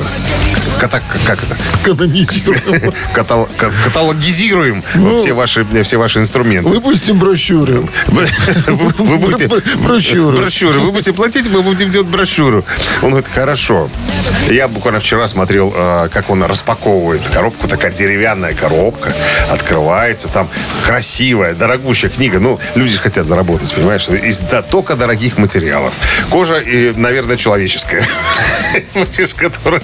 Ката- 0.79 1.01
как 1.25 1.43
это? 1.43 1.55
Канонизируем. 1.83 2.91
Катал- 3.13 3.47
ка- 3.57 3.71
каталогизируем 3.83 4.83
все, 5.19 5.33
ваши, 5.33 5.65
все 5.83 5.97
ваши 5.97 6.19
инструменты. 6.19 6.69
Выпустим 6.69 7.19
брошюры. 7.19 7.83
Вы, 8.67 9.17
будете... 9.17 9.47
Бр- 9.47 9.63
брошюру. 9.77 10.37
Брошюру. 10.37 10.79
Вы 10.81 10.91
будете 10.91 11.13
платить, 11.13 11.47
мы 11.49 11.61
будем 11.61 11.89
делать 11.89 12.07
брошюру. 12.07 12.65
Он 13.01 13.09
говорит, 13.09 13.27
хорошо. 13.33 13.89
Я 14.49 14.67
буквально 14.67 14.99
вчера 14.99 15.27
смотрел, 15.27 15.73
э, 15.75 16.09
как 16.11 16.29
он 16.29 16.43
распаковывает 16.43 17.21
коробку. 17.29 17.67
Такая 17.67 17.91
деревянная 17.91 18.53
коробка. 18.53 19.13
Открывается. 19.49 20.27
Там 20.27 20.49
красивая, 20.85 21.53
дорогущая 21.53 22.09
книга. 22.09 22.39
Ну, 22.39 22.59
люди 22.75 22.93
же 22.93 22.99
хотят 22.99 23.25
заработать, 23.25 23.73
понимаешь? 23.73 24.07
Из 24.09 24.39
да, 24.39 24.61
только 24.61 24.95
дорогих 24.95 25.37
материалов. 25.37 25.93
Кожа, 26.29 26.57
и, 26.57 26.93
наверное, 26.95 27.37
человеческая. 27.37 28.05
Которая... 29.37 29.81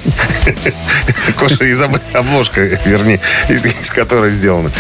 Кожа 1.38 1.66
из 1.66 1.82
об- 1.82 1.98
обложка, 2.14 2.62
вернее, 2.86 3.20
из, 3.50 3.66
которой 3.92 4.32
сделана. 4.32 4.72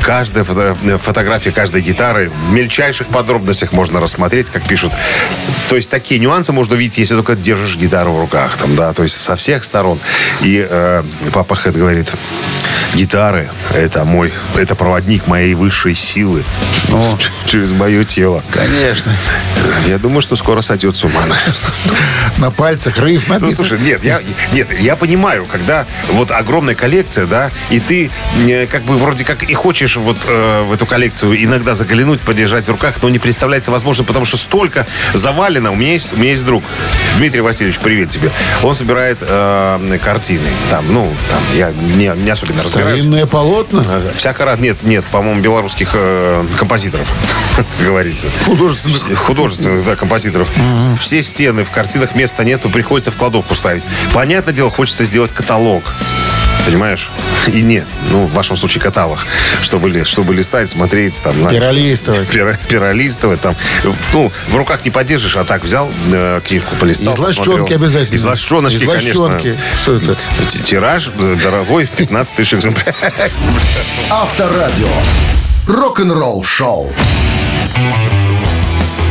Каждая 0.00 0.44
фото- 0.44 0.76
фотография 0.98 1.50
каждой 1.52 1.82
гитары 1.82 2.30
мельчайших 2.54 3.08
подробностях 3.08 3.72
можно 3.72 4.00
рассмотреть, 4.00 4.50
как 4.50 4.66
пишут. 4.66 4.92
То 5.68 5.76
есть 5.76 5.90
такие 5.90 6.20
нюансы 6.20 6.52
можно 6.52 6.74
увидеть, 6.74 6.98
если 6.98 7.14
только 7.14 7.34
держишь 7.34 7.76
гитару 7.76 8.12
в 8.12 8.20
руках, 8.20 8.56
там, 8.56 8.76
да, 8.76 8.92
то 8.92 9.02
есть 9.02 9.20
со 9.20 9.36
всех 9.36 9.64
сторон. 9.64 9.98
И 10.40 10.66
э, 10.68 11.02
папа 11.32 11.54
Хэт 11.54 11.76
говорит, 11.76 12.12
гитары 12.94 13.50
это 13.74 14.04
мой, 14.04 14.32
это 14.56 14.74
проводник 14.74 15.26
моей 15.26 15.54
высшей 15.54 15.94
силы 15.94 16.44
через 17.46 17.72
мое 17.72 18.04
тело. 18.04 18.42
Конечно. 18.50 19.12
Я 19.86 19.98
думаю, 19.98 20.20
что 20.20 20.36
скоро 20.36 20.60
сойдет 20.60 20.96
с 20.96 21.04
ума. 21.04 21.22
На 22.38 22.50
пальцах 22.50 22.98
риф 22.98 23.28
Ну, 23.40 23.50
слушай, 23.52 23.78
нет, 23.78 24.04
я, 24.04 24.20
нет, 24.52 24.68
я 24.80 24.96
понимаю, 24.96 25.46
когда 25.50 25.86
вот 26.10 26.30
огромная 26.30 26.74
коллекция, 26.74 27.26
да, 27.26 27.50
и 27.70 27.80
ты 27.80 28.10
э, 28.48 28.66
как 28.66 28.82
бы 28.82 28.96
вроде 28.96 29.24
как 29.24 29.42
и 29.42 29.54
хочешь 29.54 29.96
вот 29.96 30.18
э, 30.26 30.62
в 30.64 30.72
эту 30.72 30.86
коллекцию 30.86 31.42
иногда 31.42 31.74
заглянуть, 31.74 32.20
подержать 32.20 32.43
в 32.48 32.68
руках, 32.68 32.96
но 33.02 33.08
не 33.08 33.18
представляется 33.18 33.70
возможно, 33.70 34.04
потому 34.04 34.24
что 34.24 34.36
столько 34.36 34.86
завалено. 35.12 35.72
У 35.72 35.74
меня 35.74 35.92
есть, 35.92 36.12
у 36.12 36.16
меня 36.16 36.30
есть 36.30 36.44
друг, 36.44 36.64
Дмитрий 37.16 37.40
Васильевич, 37.40 37.78
привет 37.78 38.10
тебе. 38.10 38.30
Он 38.62 38.74
собирает 38.74 39.18
э, 39.20 39.98
картины. 40.02 40.46
Там, 40.70 40.84
ну, 40.92 41.12
там, 41.30 41.40
я 41.54 41.70
не, 41.70 42.12
не 42.16 42.30
особенно 42.30 42.62
разбираюсь. 42.62 43.00
Старинные 43.00 43.26
полотна. 43.26 43.82
Всяко 44.14 44.44
раз. 44.44 44.58
Нет, 44.58 44.82
нет, 44.82 45.04
по-моему, 45.06 45.40
белорусских 45.40 45.90
э, 45.94 46.44
композиторов, 46.58 47.10
как 47.56 47.66
говорится. 47.80 48.28
Художественных. 48.44 49.18
Художественных, 49.18 49.84
да, 49.84 49.96
композиторов. 49.96 50.48
Все 50.98 51.22
стены, 51.22 51.64
в 51.64 51.70
картинах 51.70 52.14
места 52.14 52.44
нету, 52.44 52.70
приходится 52.70 53.10
в 53.10 53.16
кладовку 53.16 53.54
ставить. 53.54 53.86
Понятное 54.12 54.54
дело, 54.54 54.70
хочется 54.70 55.04
сделать 55.04 55.32
каталог. 55.32 55.84
Понимаешь? 56.66 57.10
И 57.48 57.60
нет, 57.60 57.84
ну, 58.10 58.24
в 58.26 58.32
вашем 58.32 58.56
случае 58.56 58.80
каталог. 58.82 59.18
Чтобы, 59.62 59.90
ли- 59.90 60.04
чтобы 60.04 60.34
листать, 60.34 60.68
смотреть, 60.70 61.22
там, 61.22 61.34
Перолистовать. 61.48 62.28
пера- 62.28 62.58
перолистывать, 62.68 63.40
там, 63.42 63.54
ну, 64.12 64.32
в 64.48 64.56
руках 64.56 64.84
не 64.84 64.90
подержишь, 64.90 65.36
а 65.36 65.44
так 65.44 65.62
взял 65.64 65.90
э, 66.12 66.40
книжку, 66.46 66.74
полистал, 66.76 67.14
Из 67.14 67.18
лощенки 67.18 67.48
посмотрел. 67.50 67.76
обязательно. 67.82 68.14
Из 68.16 68.24
лощеночки, 68.24 68.82
Из 68.82 68.88
конечно. 68.88 69.20
лощенки. 69.24 69.58
Что 69.82 69.94
это? 69.96 70.16
Тираж 70.64 71.10
э, 71.18 71.36
дорогой, 71.42 71.86
15 71.96 72.34
тысяч 72.34 72.54
экземпляров. 72.54 72.96
Авторадио. 74.10 74.88
Рок-н-ролл 75.66 76.42
шоу. 76.44 76.92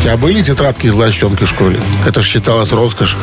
Тебя 0.03 0.17
были 0.17 0.41
тетрадки 0.41 0.87
из 0.87 0.93
лощенки 0.93 1.45
в 1.45 1.47
школе? 1.47 1.79
Это 2.05 2.21
же 2.21 2.27
считалось 2.29 2.73
роскошь. 2.73 3.15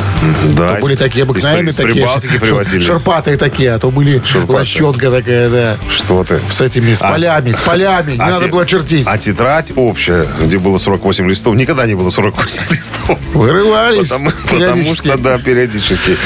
Да, 0.56 0.76
То 0.76 0.80
были 0.80 0.94
из- 0.94 0.99
такие 0.99 1.25
обыкновенные, 1.25 1.68
из, 1.72 1.76
такие 1.76 2.06
привозили. 2.40 2.80
шерпатые 2.80 3.37
такие, 3.37 3.72
а 3.75 3.78
то 3.78 3.90
были 3.90 4.22
Шерпатые. 4.25 4.58
лощенка 4.60 5.10
такая, 5.10 5.50
да. 5.50 5.76
Что 5.90 6.25
ты? 6.25 6.40
С 6.50 6.62
этими, 6.62 6.94
с 6.94 7.02
А- 7.02 7.10
полями, 7.12 7.52
с 7.52 7.60
полями. 7.60 8.12
Не 8.12 8.18
А 8.18 8.30
надо 8.30 8.46
те- 8.46 8.50
было 8.50 8.64
чертить. 8.64 9.06
А 9.06 9.18
тетрадь 9.18 9.72
общая, 9.76 10.26
где 10.42 10.58
было 10.58 10.78
48 10.78 11.28
листов, 11.28 11.54
никогда 11.54 11.84
не 11.87 11.92
было 11.94 12.08
48 12.08 12.62
листов. 12.70 13.18
Вырывались. 13.34 14.08
Потому, 14.08 14.30
потому 14.49 14.94
что, 14.94 15.18
да, 15.18 15.37
периодически. 15.38 16.16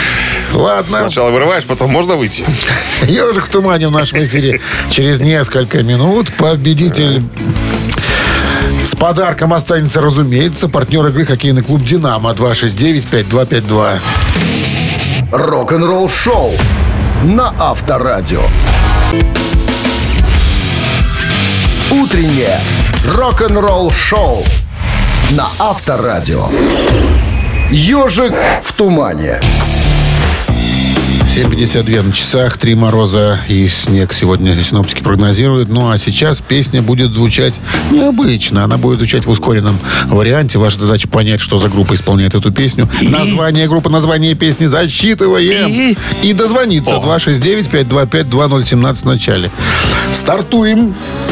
Ладно. 0.53 0.99
Сначала 0.99 1.33
вырываешь, 1.33 1.65
потом 1.65 1.91
можно 1.91 2.15
выйти. 2.15 2.45
Ежик 3.09 3.47
в 3.47 3.49
тумане 3.49 3.89
в 3.89 3.91
нашем 3.91 4.25
эфире. 4.25 4.61
Через 4.89 5.19
несколько 5.19 5.83
минут 5.83 6.33
победитель 6.35 7.25
с 8.85 8.95
подарком 8.95 9.53
останется, 9.53 10.01
разумеется, 10.01 10.69
партнер 10.69 11.07
игры 11.07 11.25
хоккейный 11.25 11.63
клуб 11.63 11.83
«Динамо» 11.83 12.31
269-5252. 12.33 13.99
Рок-н-ролл 15.33 16.09
шоу 16.09 16.53
на 17.25 17.53
Авторадио. 17.59 18.43
Утреннее 21.91 22.61
рок-н-ролл 23.09 23.91
шоу 23.91 24.45
на 25.31 25.49
Авторадио. 25.59 26.49
Ежик 27.71 28.35
в 28.63 28.73
тумане. 28.73 29.41
7.52 31.35 32.03
на 32.03 32.13
часах, 32.13 32.59
три 32.59 32.77
мороза 32.77 33.41
и 33.49 33.67
снег 33.67 34.13
сегодня 34.13 34.55
синоптики 34.63 35.03
прогнозируют. 35.03 35.69
Ну 35.69 35.91
а 35.91 35.99
сейчас 35.99 36.41
песня 36.41 36.81
будет 36.81 37.13
звучать 37.13 37.55
необычно. 37.91 38.63
Она 38.63 38.77
будет 38.77 38.99
звучать 38.99 39.27
в 39.27 39.31
ускоренном 39.31 39.77
варианте. 40.07 40.59
Ваша 40.59 40.79
задача 40.79 41.09
понять, 41.09 41.41
что 41.41 41.59
за 41.59 41.69
группа 41.69 41.97
исполняет 41.97 42.37
эту 42.37 42.53
песню. 42.53 42.89
Название 43.03 43.67
группы, 43.67 43.91
название 43.91 44.37
песни 44.37 44.67
засчитываем. 44.67 45.97
И, 46.23 46.33
дозвониться 46.33 46.95
269-525-2017 46.95 48.95
в 48.95 49.05
начале. 49.05 49.51
Стартуем. 50.13 50.89
За- 50.89 51.24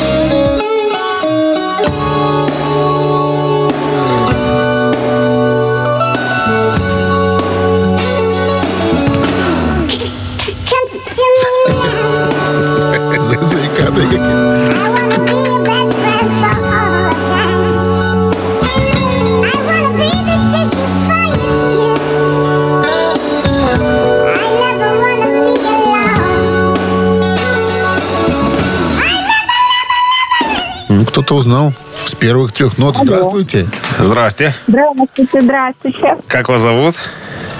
что-то 31.33 31.35
узнал 31.35 31.73
с 32.05 32.15
первых 32.15 32.53
трех 32.53 32.79
нот. 32.79 32.97
Здравствуйте. 32.97 33.67
Здрасте. 33.99 34.55
Здравствуйте, 34.67 35.41
здравствуйте. 35.41 36.17
Как 36.27 36.49
вас 36.49 36.63
зовут? 36.63 36.97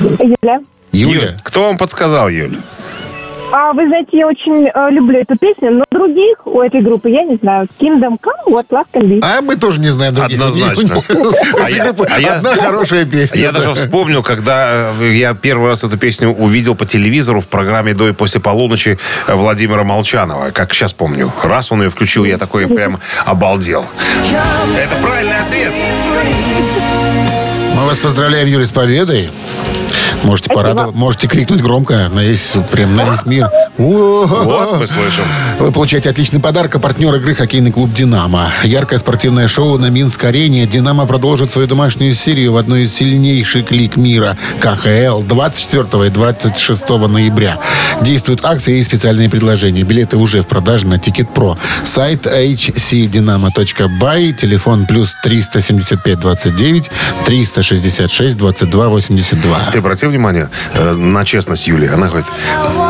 Юля. 0.01 0.61
Юля. 0.93 1.39
Кто 1.43 1.69
вам 1.69 1.79
подсказал, 1.79 2.29
Юль? 2.29 2.59
А 3.55 3.75
вы 3.75 3.87
знаете, 3.87 4.17
я 4.17 4.27
очень 4.27 4.67
э, 4.67 4.91
люблю 4.91 5.19
эту 5.19 5.37
песню, 5.37 5.71
но 5.73 5.85
других 5.91 6.47
у 6.47 6.63
этой 6.63 6.81
группы 6.81 7.11
я 7.11 7.23
не 7.25 7.37
знаю. 7.37 7.67
Kingdom 7.79 8.17
Come, 8.19 8.47
вот 8.47 8.67
Last 8.71 8.87
Can 8.95 9.03
Be. 9.03 9.21
А 9.23 9.43
мы 9.43 9.57
тоже 9.57 9.79
не 9.79 9.91
знаем 9.91 10.15
других. 10.15 10.39
Однозначно. 10.39 11.03
А 11.53 11.67
а 11.67 12.37
Одна 12.37 12.57
хорошая 12.57 13.05
песня. 13.05 13.41
Я 13.43 13.53
даже 13.53 13.75
вспомнил, 13.75 14.23
когда 14.23 14.95
э, 14.99 15.11
я 15.13 15.35
первый 15.35 15.69
раз 15.69 15.85
эту 15.85 15.99
песню 15.99 16.31
увидел 16.31 16.75
по 16.75 16.87
телевизору 16.87 17.43
в 17.43 17.49
программе 17.49 17.93
«До 17.93 18.09
и 18.09 18.13
после 18.13 18.41
полуночи» 18.41 18.99
Владимира 19.29 19.85
Молчанова. 19.85 20.51
Как 20.53 20.73
сейчас 20.73 20.95
помню. 20.95 21.31
Раз 21.43 21.71
он 21.71 21.83
ее 21.83 21.91
включил, 21.91 22.25
я 22.25 22.39
такой 22.39 22.67
прям 22.67 23.01
обалдел. 23.27 23.85
Это 24.79 24.97
правильный 25.03 25.39
ответ. 25.39 25.73
Мы 27.77 27.85
вас 27.85 27.99
поздравляем, 27.99 28.49
Юля, 28.49 28.65
с 28.65 28.71
победой. 28.71 29.31
Можете 30.23 30.51
порадовать, 30.51 30.95
можете 30.95 31.27
крикнуть 31.27 31.61
громко 31.61 32.09
на 32.13 32.21
весь, 32.21 32.53
прям 32.71 32.97
на 32.97 33.11
весь 33.11 33.27
мир. 33.27 33.51
Вот 33.79 34.79
мы 34.79 34.87
слышим. 34.87 35.25
Вы 35.59 35.73
получаете 35.73 36.11
отличный 36.11 36.41
подарок. 36.41 36.75
А 36.77 36.79
партнер 36.79 37.15
игры 37.17 37.35
хоккейный 37.35 37.73
клуб 37.73 37.93
«Динамо». 37.93 38.51
Яркое 38.63 38.99
спортивное 38.99 39.49
шоу 39.49 39.79
на 39.79 39.91
Минск-арене. 39.91 40.67
«Динамо» 40.67 41.07
продолжит 41.07 41.51
свою 41.51 41.67
домашнюю 41.67 42.15
серию 42.15 42.53
в 42.53 42.57
одной 42.57 42.83
из 42.83 42.95
сильнейших 42.95 43.71
лиг 43.71 43.97
мира 43.97 44.37
КХЛ 44.61 45.23
24 45.23 46.07
и 46.07 46.11
26 46.11 46.89
ноября. 46.89 47.59
Действуют 48.01 48.45
акции 48.45 48.79
и 48.79 48.83
специальные 48.83 49.29
предложения. 49.29 49.83
Билеты 49.83 50.17
уже 50.17 50.43
в 50.43 50.47
продаже 50.47 50.87
на 50.87 50.99
Тикет.Про. 50.99 51.57
Сайт 51.85 52.27
hcdinamo.by. 52.27 54.33
Телефон 54.35 54.87
плюс 54.87 55.15
375 55.23 56.21
29 56.21 56.91
366 57.25 58.37
22 58.37 58.89
82. 58.89 59.59
Ты 59.73 59.79
обратил 59.79 60.12
внимание 60.13 60.49
э, 60.75 60.95
на 60.95 61.25
честность 61.25 61.67
Юли? 61.67 61.89
Она 61.89 62.07
говорит, 62.09 62.27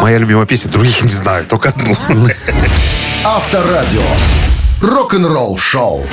моя 0.02 0.18
любимая 0.18 0.46
песня, 0.46 0.70
других 0.70 1.02
не 1.02 1.08
знаю, 1.08 1.46
только 1.46 1.70
одну. 1.70 1.96
Авторадио. 3.24 4.02
Рок-н-ролл 4.80 5.56
шоу. 5.58 6.04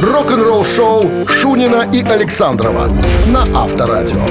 Рок-н-ролл 0.00 0.64
шоу 0.64 1.26
Шунина 1.28 1.86
и 1.92 2.02
Александрова 2.02 2.90
на 3.26 3.42
Авторадио. 3.54 4.24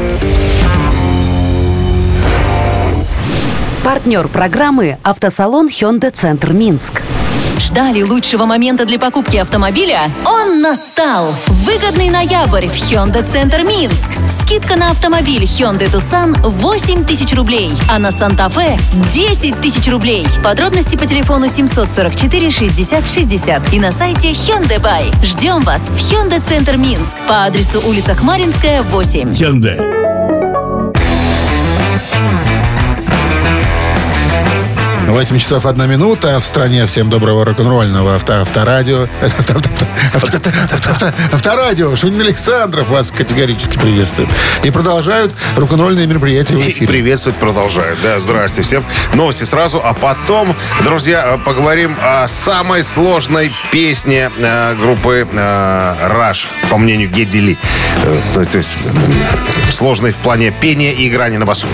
Партнер 3.83 4.27
программы 4.27 4.97
«Автосалон 5.03 5.67
Hyundai 5.67 6.11
Центр 6.11 6.53
Минск». 6.53 7.01
Ждали 7.59 8.01
лучшего 8.01 8.45
момента 8.45 8.85
для 8.85 8.97
покупки 8.97 9.35
автомобиля? 9.35 10.09
Он 10.25 10.61
настал! 10.61 11.35
Выгодный 11.47 12.09
ноябрь 12.09 12.67
в 12.67 12.73
Hyundai 12.73 13.23
Центр 13.23 13.63
Минск. 13.63 14.09
Скидка 14.29 14.77
на 14.77 14.91
автомобиль 14.91 15.43
Hyundai 15.43 15.91
Tucson 15.91 16.39
8 16.41 17.03
тысяч 17.03 17.33
рублей, 17.33 17.71
а 17.89 17.99
на 17.99 18.11
Санта-Фе 18.11 18.79
10 19.13 19.59
тысяч 19.59 19.87
рублей. 19.91 20.25
Подробности 20.43 20.95
по 20.95 21.05
телефону 21.05 21.49
744 21.49 22.49
60 22.49 23.07
60 23.07 23.73
и 23.73 23.79
на 23.79 23.91
сайте 23.91 24.31
Hyundai 24.31 24.81
Buy. 24.81 25.13
Ждем 25.23 25.59
вас 25.61 25.81
в 25.81 25.97
Hyundai 25.97 26.41
Центр 26.41 26.77
Минск 26.77 27.17
по 27.27 27.43
адресу 27.43 27.81
улица 27.85 28.15
Хмаринская, 28.15 28.83
8. 28.83 29.33
8 35.11 35.37
часов 35.39 35.65
1 35.65 35.89
минута. 35.89 36.39
В 36.39 36.45
стране 36.45 36.85
всем 36.85 37.09
доброго 37.09 37.43
рок-н-ролльного 37.43 38.15
авто, 38.15 38.33
авторадио. 38.41 39.07
Авто- 39.21 39.53
авто- 39.53 39.69
авто- 40.13 40.37
авто- 40.37 40.49
авто- 40.73 40.89
авто- 40.91 41.13
Авторадио. 41.31 41.95
Шунин 41.95 42.21
Александров 42.21 42.89
вас 42.89 43.11
категорически 43.11 43.77
приветствует. 43.77 44.29
И 44.63 44.69
продолжают 44.69 45.33
рок-н-ролльные 45.57 46.05
мероприятия 46.05 46.55
в 46.55 46.61
эфире. 46.61 46.87
приветствовать 46.87 47.37
продолжают. 47.39 47.99
Да, 48.03 48.19
здрасте 48.19 48.61
всем. 48.61 48.83
Новости 49.13 49.45
сразу, 49.45 49.81
а 49.83 49.93
потом, 49.93 50.55
друзья, 50.83 51.25
э, 51.25 51.37
поговорим 51.43 51.97
о 52.01 52.27
самой 52.27 52.83
сложной 52.83 53.51
песне 53.71 54.31
э, 54.37 54.75
группы 54.75 55.27
э, 55.31 55.95
Rush, 56.07 56.47
по 56.69 56.77
мнению 56.77 57.09
Гедди 57.09 57.37
Ли. 57.37 57.57
Э, 58.05 58.45
то, 58.45 58.57
есть 58.57 58.71
сложной 59.71 60.11
в 60.11 60.17
плане 60.17 60.51
пения 60.51 60.91
и 60.93 61.07
играния 61.07 61.39
на 61.39 61.45
басу. 61.45 61.67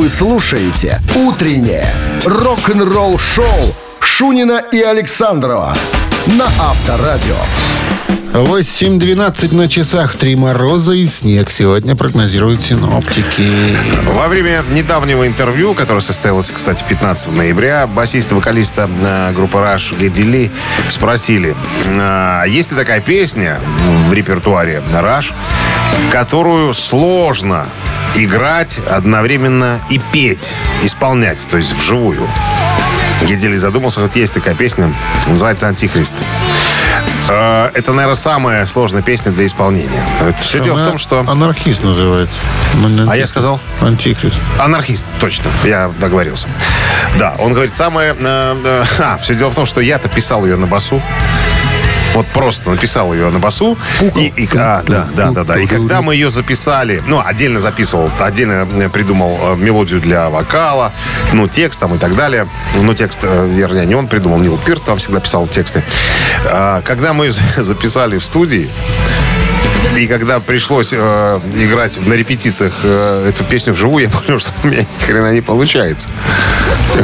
Вы 0.00 0.08
слушаете 0.08 0.98
«Утреннее 1.14 1.86
рок-н-ролл-шоу» 2.24 3.44
Шунина 4.00 4.62
и 4.72 4.80
Александрова 4.80 5.76
на 6.38 6.46
Авторадио. 6.46 7.36
8.12 8.32 9.54
на 9.54 9.68
часах. 9.68 10.14
Три 10.16 10.36
мороза 10.36 10.94
и 10.94 11.04
снег 11.04 11.50
сегодня 11.50 11.96
прогнозируют 11.96 12.62
синоптики. 12.62 13.76
Во 14.06 14.28
время 14.28 14.64
недавнего 14.70 15.26
интервью, 15.26 15.74
которое 15.74 16.00
состоялось, 16.00 16.50
кстати, 16.50 16.82
15 16.88 17.32
ноября, 17.32 17.86
басиста 17.86 18.34
вокалиста 18.34 18.88
э, 19.02 19.32
группы 19.34 19.58
Rush 19.58 19.98
Гедди 20.00 20.22
Ли 20.22 20.50
спросили, 20.88 21.54
э, 21.84 22.44
есть 22.48 22.70
ли 22.70 22.78
такая 22.78 23.02
песня 23.02 23.58
в 24.08 24.14
репертуаре 24.14 24.82
Rush, 24.94 25.34
которую 26.10 26.72
сложно 26.72 27.66
играть 28.16 28.78
одновременно 28.78 29.80
и 29.88 30.00
петь, 30.12 30.52
исполнять, 30.82 31.46
то 31.50 31.56
есть 31.56 31.72
вживую. 31.72 32.26
Гедди 33.22 33.46
Ли 33.46 33.56
задумался, 33.56 34.00
вот 34.00 34.16
есть 34.16 34.32
такая 34.32 34.54
песня, 34.54 34.92
называется 35.26 35.68
«Антихрист». 35.68 36.14
Э, 37.28 37.70
Это, 37.74 37.92
наверное, 37.92 38.14
самая 38.14 38.66
сложная 38.66 39.02
песня 39.02 39.30
для 39.30 39.46
исполнения. 39.46 40.02
Все 40.38 40.58
дело 40.60 40.76
в 40.76 40.80
Она 40.80 40.88
том, 40.90 40.98
что... 40.98 41.20
Анархист 41.20 41.82
называется. 41.82 42.40
Не 42.74 42.86
А 42.86 42.88
я 42.88 43.02
антихрист. 43.02 43.28
сказал? 43.28 43.60
Антихрист. 43.80 44.40
Анархист, 44.58 45.06
точно. 45.20 45.50
Я 45.64 45.92
договорился. 46.00 46.48
Да, 47.18 47.36
он 47.38 47.52
говорит, 47.52 47.74
самое... 47.74 48.16
э, 48.18 48.56
э, 48.64 48.84
а, 49.02 49.18
все 49.18 49.34
дело 49.34 49.50
в 49.50 49.54
том, 49.54 49.66
что 49.66 49.80
я-то 49.80 50.08
писал 50.08 50.44
ее 50.46 50.56
на 50.56 50.66
басу. 50.66 51.02
Вот 52.14 52.26
просто 52.28 52.70
написал 52.70 53.12
ее 53.14 53.30
на 53.30 53.38
басу. 53.38 53.78
И, 54.16 54.32
и- 54.36 54.48
а, 54.56 54.82
да, 54.86 55.06
да, 55.14 55.30
да, 55.30 55.44
да. 55.44 55.58
И 55.58 55.66
когда 55.66 56.02
мы 56.02 56.14
ее 56.14 56.30
записали, 56.30 57.02
ну, 57.06 57.22
отдельно 57.24 57.60
записывал, 57.60 58.10
отдельно 58.18 58.68
э, 58.72 58.88
придумал 58.88 59.38
э, 59.40 59.56
мелодию 59.56 60.00
для 60.00 60.28
вокала, 60.28 60.92
ну, 61.32 61.46
текст 61.48 61.80
там 61.80 61.94
и 61.94 61.98
так 61.98 62.16
далее. 62.16 62.48
Ну, 62.74 62.94
текст, 62.94 63.20
э, 63.22 63.48
вернее, 63.48 63.86
не 63.86 63.94
он 63.94 64.08
придумал, 64.08 64.40
Нил 64.40 64.58
Пирт 64.58 64.84
там 64.84 64.98
всегда 64.98 65.20
писал 65.20 65.46
тексты. 65.46 65.84
А, 66.50 66.82
Когда 66.82 67.12
мы 67.12 67.26
ее 67.26 67.32
записали 67.58 68.18
в 68.18 68.24
студии, 68.24 68.68
и 69.96 70.06
когда 70.06 70.40
пришлось 70.40 70.90
э, 70.92 71.40
играть 71.56 71.98
на 72.06 72.14
репетициях 72.14 72.72
э, 72.82 73.26
эту 73.28 73.44
песню 73.44 73.72
вживую, 73.72 74.04
я 74.04 74.10
понял, 74.10 74.38
что 74.38 74.52
у 74.62 74.66
меня 74.68 74.80
ни 74.82 75.04
хрена 75.04 75.32
не 75.32 75.40
получается. 75.40 76.08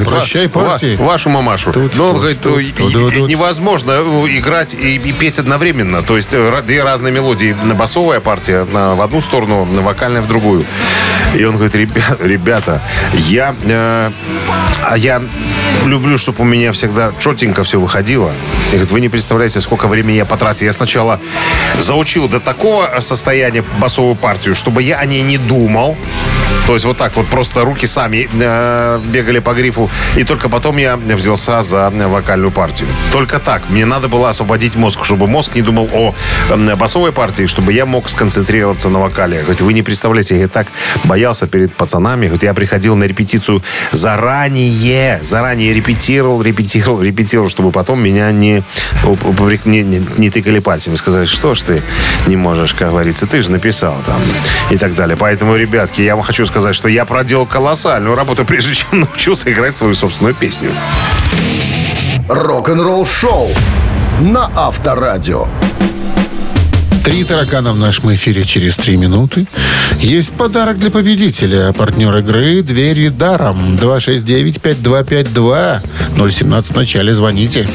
Прощай, 0.06 0.46
«Ва- 0.48 0.60
партии». 0.64 0.96
ва- 0.96 1.04
Вашу 1.04 1.30
мамашу. 1.30 1.72
Тут, 1.72 1.96
Но 1.96 2.04
он 2.06 2.10
тут, 2.12 2.20
говорит, 2.20 2.40
тут, 2.40 2.52
ну, 2.52 2.58
и- 2.58 2.70
тут, 2.70 2.90
и- 2.90 3.16
тут, 3.18 3.28
невозможно 3.28 3.92
э, 3.92 4.02
играть 4.38 4.74
и, 4.74 4.96
и 4.96 5.12
петь 5.12 5.38
одновременно. 5.38 6.02
То 6.02 6.16
есть 6.16 6.30
э, 6.32 6.62
две 6.66 6.82
разные 6.82 7.12
мелодии. 7.12 7.56
На 7.64 7.74
басовая 7.74 8.20
партия 8.20 8.64
на, 8.72 8.94
в 8.94 9.00
одну 9.00 9.20
сторону, 9.20 9.64
на 9.64 9.82
вокальная 9.82 10.22
в 10.22 10.26
другую. 10.28 10.64
И 11.34 11.44
он 11.44 11.56
говорит, 11.56 11.74
«Ребя- 11.74 12.16
ребята, 12.24 12.82
я, 13.14 13.54
э, 13.64 14.10
а 14.84 14.96
я 14.96 15.22
люблю, 15.84 16.18
чтобы 16.18 16.42
у 16.42 16.44
меня 16.44 16.72
всегда 16.72 17.12
четенько 17.20 17.62
все 17.64 17.78
выходило. 17.80 18.32
И 18.68 18.70
говорит, 18.72 18.90
вы 18.90 19.00
не 19.00 19.08
представляете, 19.08 19.60
сколько 19.60 19.86
времени 19.88 20.16
я 20.16 20.24
потратил. 20.24 20.66
Я 20.66 20.72
сначала 20.72 21.20
заучил 21.78 22.28
до 22.28 22.40
такого 22.40 22.75
состояния 23.00 23.64
басовую 23.80 24.16
партию, 24.16 24.54
чтобы 24.54 24.82
я 24.82 24.98
о 24.98 25.06
ней 25.06 25.22
не 25.22 25.38
думал. 25.38 25.96
То 26.66 26.74
есть 26.74 26.84
вот 26.84 26.96
так 26.96 27.16
вот 27.16 27.26
просто 27.28 27.64
руки 27.64 27.86
сами 27.86 28.28
э, 28.32 29.00
бегали 29.04 29.38
по 29.38 29.54
грифу. 29.54 29.88
И 30.16 30.24
только 30.24 30.48
потом 30.48 30.78
я 30.78 30.96
взялся 30.96 31.62
за 31.62 31.90
вокальную 31.90 32.50
партию. 32.50 32.88
Только 33.12 33.38
так. 33.38 33.70
Мне 33.70 33.84
надо 33.84 34.08
было 34.08 34.28
освободить 34.28 34.74
мозг, 34.74 35.04
чтобы 35.04 35.28
мозг 35.28 35.54
не 35.54 35.62
думал 35.62 35.88
о 35.92 36.14
э, 36.50 36.74
басовой 36.74 37.12
партии, 37.12 37.46
чтобы 37.46 37.72
я 37.72 37.86
мог 37.86 38.08
сконцентрироваться 38.08 38.88
на 38.88 38.98
вокале. 38.98 39.42
Говорит, 39.42 39.60
вы 39.60 39.72
не 39.74 39.82
представляете, 39.82 40.40
я 40.40 40.48
так 40.48 40.66
боялся 41.04 41.46
перед 41.46 41.72
пацанами. 41.72 42.26
Говорит, 42.26 42.42
я 42.42 42.54
приходил 42.54 42.96
на 42.96 43.04
репетицию 43.04 43.62
заранее. 43.92 45.20
Заранее 45.22 45.72
репетировал, 45.72 46.42
репетировал, 46.42 47.00
репетировал, 47.00 47.48
чтобы 47.48 47.70
потом 47.70 48.02
меня 48.02 48.32
не, 48.32 48.64
не, 49.64 49.82
не, 49.82 50.06
не 50.18 50.30
тыкали 50.30 50.58
пальцами. 50.58 50.96
Сказали, 50.96 51.26
что 51.26 51.54
ж 51.54 51.62
ты 51.62 51.82
не 52.26 52.36
можешь, 52.36 52.65
как 52.74 52.90
говорится, 52.90 53.26
ты 53.26 53.42
же 53.42 53.50
написал 53.50 53.96
там 54.06 54.20
и 54.70 54.76
так 54.76 54.94
далее. 54.94 55.16
Поэтому, 55.16 55.56
ребятки, 55.56 56.02
я 56.02 56.14
вам 56.16 56.24
хочу 56.24 56.46
сказать, 56.46 56.74
что 56.74 56.88
я 56.88 57.04
проделал 57.04 57.46
колоссальную 57.46 58.14
работу, 58.14 58.44
прежде 58.44 58.74
чем 58.74 58.88
научился 59.00 59.52
играть 59.52 59.76
свою 59.76 59.94
собственную 59.94 60.34
песню. 60.34 60.70
Рок-н-ролл 62.28 63.06
шоу 63.06 63.48
на 64.20 64.50
Авторадио. 64.56 65.46
Три 67.04 67.22
таракана 67.22 67.72
в 67.72 67.78
нашем 67.78 68.12
эфире 68.14 68.42
через 68.42 68.76
три 68.76 68.96
минуты. 68.96 69.46
Есть 70.00 70.32
подарок 70.32 70.78
для 70.78 70.90
победителя. 70.90 71.72
Партнер 71.72 72.16
игры 72.16 72.62
«Двери 72.62 73.10
даром». 73.10 73.76
269-5252. 73.76 76.30
017 76.32 76.72
в 76.72 76.76
начале. 76.76 77.14
Звоните. 77.14 77.68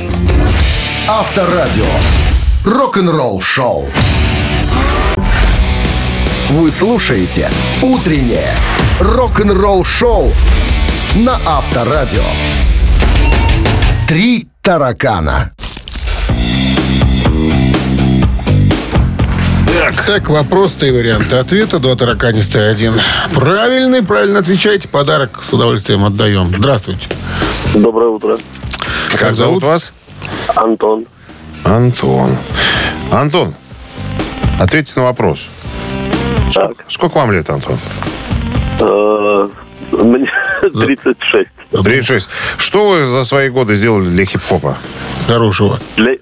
Авторадио. 1.07 1.85
Рок-н-ролл 2.65 3.39
шоу. 3.39 3.87
Вы 6.49 6.69
слушаете 6.69 7.49
«Утреннее 7.81 8.53
рок-н-ролл 8.99 9.83
шоу» 9.85 10.33
на 11.15 11.39
Авторадио. 11.45 12.23
Три 14.07 14.47
таракана. 14.61 15.51
Так, 20.05 20.29
вопрос-то 20.29 20.85
и 20.85 20.91
варианты 20.91 21.37
ответа. 21.37 21.79
Два 21.79 21.95
тараканистые, 21.95 22.69
один 22.69 22.93
правильный. 23.33 24.03
Правильно 24.03 24.39
отвечаете. 24.39 24.87
Подарок 24.87 25.41
с 25.43 25.53
удовольствием 25.53 26.03
отдаем. 26.03 26.53
Здравствуйте. 26.55 27.07
Доброе 27.73 28.09
утро. 28.09 28.37
Как 29.17 29.35
зовут 29.35 29.63
вас? 29.63 29.93
Антон. 30.55 31.05
Антон. 31.63 32.37
Антон, 33.11 33.53
ответьте 34.59 34.93
на 34.99 35.03
вопрос. 35.03 35.47
Так. 36.53 36.73
Сколько 36.87 37.17
вам 37.17 37.31
лет, 37.31 37.49
Антон? 37.49 37.77
Э, 38.79 39.47
Мне 39.91 40.29
36. 40.61 41.49
36. 41.83 42.29
Что 42.57 42.89
вы 42.89 43.05
за 43.05 43.23
свои 43.23 43.49
годы 43.49 43.75
сделали 43.75 44.09
для 44.09 44.25
хип-хопа? 44.25 44.77
Хорошего. 45.27 45.79
Для, 45.95 46.15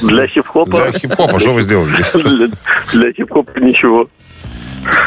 для 0.00 0.26
хип-хопа... 0.28 0.82
Для 0.90 0.92
хип-хопа 0.92 1.38
что 1.40 1.52
вы 1.52 1.62
сделали? 1.62 1.96
Для, 2.14 2.48
для 2.92 3.12
хип-хопа 3.12 3.58
ничего. 3.58 4.08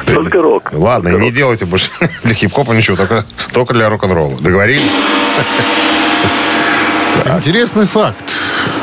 Только 0.05 0.41
рок. 0.41 0.69
Ладно, 0.73 1.09
не 1.17 1.31
делайте 1.31 1.65
больше 1.65 1.89
для 2.23 2.33
хип-хопа 2.33 2.71
ничего, 2.73 2.97
только, 2.97 3.25
только 3.53 3.73
для 3.73 3.89
рок-н-ролла. 3.89 4.37
Договорились? 4.41 4.81
Интересный 7.37 7.85
факт. 7.85 8.37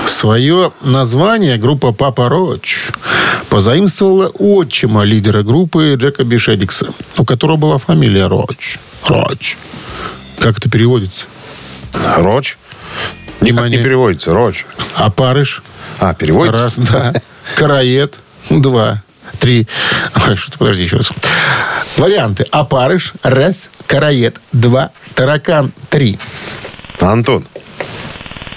Свое 0.07 0.73
название 0.83 1.57
группа 1.57 1.93
Папа 1.93 2.29
Роч 2.29 2.89
позаимствовала 3.49 4.29
отчима 4.29 5.03
лидера 5.05 5.43
группы 5.43 5.95
Джека 5.99 6.25
Бишедикса, 6.25 6.89
у 7.19 7.25
которого 7.25 7.57
была 7.57 7.79
фамилия 7.79 8.27
Роч. 8.29 8.79
Роч. 9.07 9.57
Как 10.39 10.59
это 10.59 10.71
переводится? 10.71 11.25
Роч? 12.19 12.57
Никак 13.41 13.43
не 13.43 13.51
Внимание. 13.53 13.83
переводится. 13.83 14.33
Роч. 14.33 14.65
А 14.97 15.11
парыш? 15.11 15.63
А, 15.99 16.15
переводится? 16.15 16.65
Раз, 16.65 16.75
да. 16.77 17.13
Караед. 17.57 18.19
Два. 18.51 19.03
Три. 19.39 19.67
Ой, 20.29 20.37
что-то, 20.37 20.59
подожди 20.59 20.83
еще 20.85 20.99
раз. 20.99 21.11
Варианты. 21.97 22.47
Опарыш. 22.51 23.13
Раз. 23.23 23.71
Караед. 23.87 24.41
Два. 24.53 24.91
Таракан. 25.15 25.73
Три. 25.91 26.19
Антон, 27.01 27.45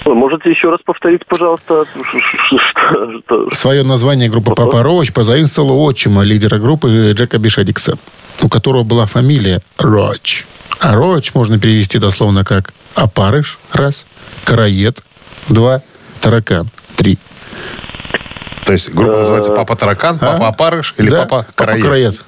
Вы 0.06 0.14
можете 0.14 0.48
еще 0.50 0.70
раз 0.70 0.78
повторить, 0.84 1.26
пожалуйста, 1.26 1.84
что- 1.84 3.08
что- 3.26 3.54
Свое 3.54 3.82
название 3.82 4.28
группа 4.28 4.54
Папа 4.54 4.84
Роч 4.84 5.12
позаимствовала 5.12 5.72
отчима 5.72 6.22
лидера 6.22 6.58
группы 6.58 7.10
Джека 7.12 7.38
Бишедикса, 7.38 7.98
у 8.40 8.48
которого 8.48 8.84
была 8.84 9.06
фамилия 9.06 9.60
Роч. 9.78 10.44
А 10.78 10.94
Роч 10.94 11.34
можно 11.34 11.58
перевести 11.58 11.98
дословно 11.98 12.44
как 12.44 12.72
опарыш, 12.94 13.58
раз, 13.72 14.06
караед, 14.44 15.02
два, 15.48 15.82
таракан, 16.20 16.68
три. 16.96 17.18
то 18.64 18.72
есть 18.72 18.92
группа 18.94 19.16
называется 19.18 19.52
Папа 19.52 19.74
Таракан, 19.74 20.16
А? 20.20 20.32
Папа 20.32 20.48
Опарыш 20.48 20.94
или 20.98 21.10
Папа 21.10 21.46
Папа 21.56 21.72
Караед? 21.80 22.22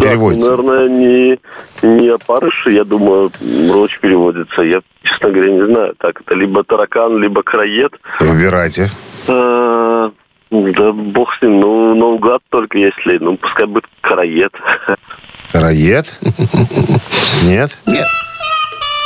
Переводится. 0.00 0.50
Наверное, 0.56 0.88
не, 0.88 1.38
не 1.82 2.08
опарыш, 2.08 2.66
я 2.66 2.84
думаю, 2.84 3.30
роч 3.72 3.98
переводится. 4.00 4.62
Я, 4.62 4.80
честно 5.02 5.30
говоря, 5.30 5.50
не 5.52 5.66
знаю. 5.66 5.94
Так, 5.98 6.20
это 6.20 6.34
либо 6.36 6.62
таракан, 6.64 7.18
либо 7.18 7.42
краед. 7.42 7.92
Выбирайте. 8.20 8.90
Э, 9.28 10.10
Да 10.50 10.92
бог 10.92 11.28
с 11.38 11.42
ним, 11.42 11.60
ну, 11.60 11.94
наугад 11.94 12.40
только 12.50 12.78
если, 12.78 13.18
ну, 13.18 13.36
пускай 13.36 13.66
будет 13.66 13.84
караед. 14.00 14.52
Караед? 15.52 16.14
Нет? 17.44 17.76
Нет. 17.86 18.06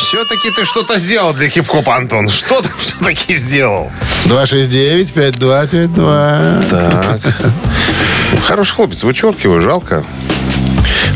Все-таки 0.01 0.51
ты 0.51 0.65
что-то 0.65 0.99
сделал 0.99 1.33
для 1.35 1.49
хип-хопа, 1.49 1.95
Антон. 1.95 2.29
Что 2.29 2.61
ты 2.63 2.69
все-таки 2.79 3.35
сделал? 3.37 3.91
269-5252. 4.27 6.69
Так. 6.69 7.21
Хороший 8.45 8.75
хлопец, 8.75 9.05
вычеркиваю, 9.05 9.61
жалко. 9.61 10.03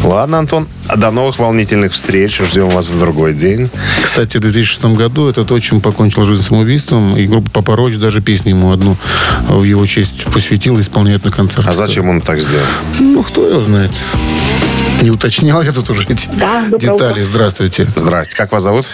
Ладно, 0.03 0.39
Антон, 0.39 0.69
до 0.97 1.11
новых 1.11 1.39
волнительных 1.39 1.93
встреч. 1.93 2.39
Ждем 2.41 2.69
вас 2.69 2.91
в 2.91 2.99
другой 2.99 3.33
день. 3.35 3.71
Кстати, 4.03 4.37
в 4.37 4.41
2006 4.41 4.85
году 4.97 5.29
этот 5.29 5.51
отчим 5.51 5.81
покончил 5.81 6.25
жизнь 6.25 6.43
самоубийством, 6.43 7.17
и 7.17 7.27
группа 7.27 7.51
Папа 7.51 7.77
Роч 7.77 7.95
даже 7.97 8.21
песню 8.21 8.51
ему 8.51 8.73
одну 8.73 8.97
в 9.49 9.63
его 9.63 9.87
честь 9.87 10.25
посвятила, 10.27 10.81
исполняет 10.81 11.25
на 11.25 11.31
концерте. 11.31 11.71
А 11.71 11.73
зачем 11.73 12.09
он 12.09 12.21
так 12.21 12.41
сделал? 12.41 12.67
Ну, 13.01 13.23
кто 13.23 13.49
его 13.49 13.63
знает. 13.63 13.91
Не 15.01 15.11
уточнял 15.11 15.63
я 15.63 15.73
тут 15.73 15.89
уже 15.91 16.05
эти 16.05 16.29
Да, 16.35 16.65
детали. 16.79 17.13
утро. 17.21 17.25
Здравствуйте. 17.25 17.87
Здрасте, 17.97 18.37
как 18.37 18.53
вас 18.53 18.63
зовут? 18.63 18.87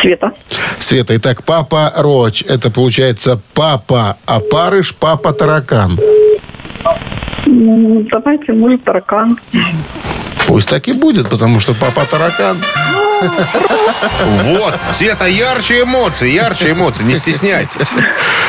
Света. 0.00 0.32
Света, 0.80 1.16
итак, 1.16 1.44
папа 1.44 1.92
Роч. 1.96 2.42
Это 2.42 2.70
получается 2.70 3.40
папа 3.54 4.16
опарыш, 4.26 4.94
папа 4.94 5.32
таракан. 5.32 5.98
М, 7.56 8.06
Давайте, 8.08 8.52
может, 8.52 8.84
таракан. 8.84 9.38
Пусть 10.46 10.68
так 10.68 10.86
и 10.88 10.92
будет, 10.92 11.28
потому 11.28 11.58
что 11.60 11.74
папа 11.74 12.02
таракан. 12.10 12.58
Вот, 14.44 14.74
Света, 14.92 15.26
ярче 15.26 15.82
эмоций, 15.82 16.32
ярче 16.32 16.72
эмоций, 16.72 17.04
не 17.04 17.16
стесняйтесь. 17.16 17.88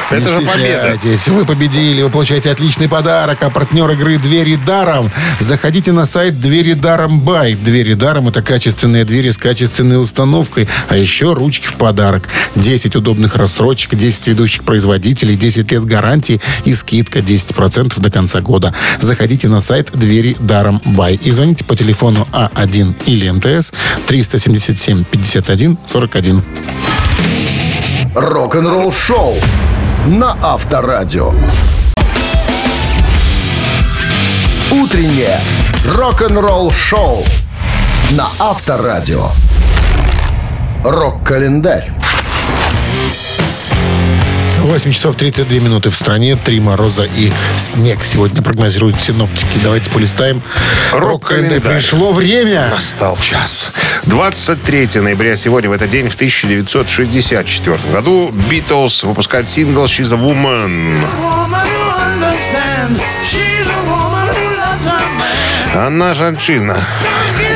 Это 0.09 0.21
Не 0.21 0.27
же 0.27 0.41
победа. 0.41 0.97
Вы 1.27 1.45
победили, 1.45 2.01
вы 2.01 2.09
получаете 2.09 2.51
отличный 2.51 2.87
подарок. 2.87 3.39
А 3.41 3.49
партнер 3.49 3.89
игры 3.91 4.17
«Двери 4.17 4.55
даром». 4.55 5.11
Заходите 5.39 5.91
на 5.91 6.05
сайт 6.05 6.39
«Двери 6.39 6.73
даром 6.73 7.19
бай». 7.19 7.55
«Двери 7.55 7.93
даром»— 7.93 8.27
это 8.29 8.41
качественные 8.41 9.03
двери 9.03 9.31
с 9.31 9.37
качественной 9.37 10.01
установкой. 10.01 10.67
А 10.87 10.95
еще 10.95 11.33
ручки 11.33 11.67
в 11.67 11.73
подарок. 11.75 12.29
10 12.55 12.95
удобных 12.95 13.35
рассрочек, 13.35 13.95
10 13.95 14.27
ведущих 14.27 14.63
производителей, 14.63 15.35
10 15.35 15.71
лет 15.71 15.85
гарантии 15.85 16.41
и 16.65 16.73
скидка 16.73 17.19
10% 17.19 17.99
до 17.99 18.11
конца 18.11 18.41
года. 18.41 18.73
Заходите 19.01 19.47
на 19.47 19.59
сайт 19.59 19.91
«Двери 19.93 20.37
даром 20.39 20.81
бай» 20.85 21.19
и 21.21 21.31
звоните 21.31 21.63
по 21.63 21.75
телефону 21.75 22.27
А1 22.31 22.95
или 23.05 23.29
МТС 23.29 23.71
377 24.59 25.05
51 25.05 25.77
41. 25.85 26.43
Рок-н-ролл 28.15 28.91
шоу 28.91 29.35
на 30.07 30.35
Авторадио. 30.41 31.33
Утреннее 34.71 35.39
рок-н-ролл 35.95 36.71
шоу 36.71 37.23
на 38.11 38.27
Авторадио. 38.39 39.29
Рок-календарь. 40.83 41.91
8 44.67 44.91
часов 44.91 45.15
32 45.15 45.59
минуты 45.59 45.89
в 45.89 45.95
стране, 45.95 46.35
3 46.35 46.59
мороза 46.59 47.03
и 47.03 47.31
снег 47.57 48.03
сегодня 48.03 48.41
прогнозируют 48.41 49.01
синоптики. 49.01 49.57
Давайте 49.63 49.89
полистаем. 49.89 50.41
Рок-календарь. 50.91 51.61
Пришло 51.61 52.11
время. 52.11 52.69
Настал 52.69 53.17
час. 53.17 53.71
23 54.03 54.99
ноября 54.99 55.37
сегодня, 55.37 55.69
в 55.69 55.73
этот 55.73 55.87
день, 55.87 56.09
в 56.09 56.15
1964 56.15 57.77
году, 57.93 58.29
Битлз 58.49 59.03
выпускают 59.03 59.49
сингл 59.49 59.85
«She's 59.85 60.13
a 60.13 60.17
Woman». 60.17 60.99
Она 65.73 66.13
женщина. 66.13 66.75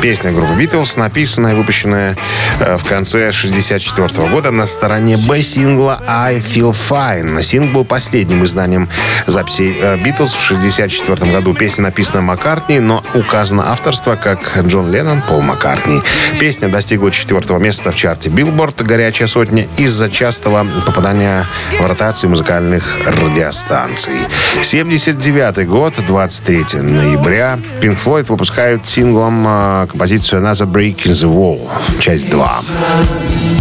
Песня 0.02 0.32
группы 0.32 0.54
Битлз, 0.56 0.98
написанная 0.98 1.54
и 1.54 1.56
выпущенная 1.56 2.18
э, 2.60 2.76
в 2.78 2.84
конце 2.86 3.32
64 3.32 4.30
года 4.30 4.50
на 4.50 4.66
стороне 4.66 5.16
Б 5.16 5.44
сингла 5.44 6.02
«I 6.08 6.38
Feel 6.40 6.72
Fine». 6.72 7.40
Сингл 7.44 7.72
был 7.72 7.86
последним 7.86 8.44
изданием 8.44 8.90
записей 9.28 9.78
э, 9.80 9.98
Битлз 9.98 10.34
в 10.34 10.42
64 10.42 11.32
году. 11.32 11.54
Песня 11.54 11.84
написана 11.84 12.22
Маккартни, 12.24 12.80
но 12.80 13.04
указано 13.14 13.72
авторство 13.72 14.16
как 14.16 14.58
Джон 14.66 14.92
Леннон, 14.92 15.22
Пол 15.22 15.42
Маккартни. 15.42 16.02
Песня 16.40 16.68
достигла 16.68 17.12
четвертого 17.12 17.60
места 17.60 17.92
в 17.92 17.96
чарте 17.96 18.30
Билборд 18.30 18.82
«Горячая 18.82 19.28
сотня» 19.28 19.68
из-за 19.78 20.10
частого 20.10 20.66
попадания 20.84 21.48
в 21.80 21.86
ротации 21.86 22.26
музыкальных 22.26 22.98
радиостанций. 23.06 24.16
79 24.64 25.68
год, 25.68 25.94
23 26.08 26.82
ноября. 26.82 27.60
Pink 27.82 27.98
Floyd 28.04 28.26
выпускают 28.30 28.88
синглом 28.88 29.46
э, 29.48 29.88
композицию 29.92 30.42
«Another 30.42 30.66
Brick 30.66 31.06
in 31.06 31.14
the 31.14 31.28
Wall», 31.28 31.60
часть 32.00 32.30
2. 32.32 33.61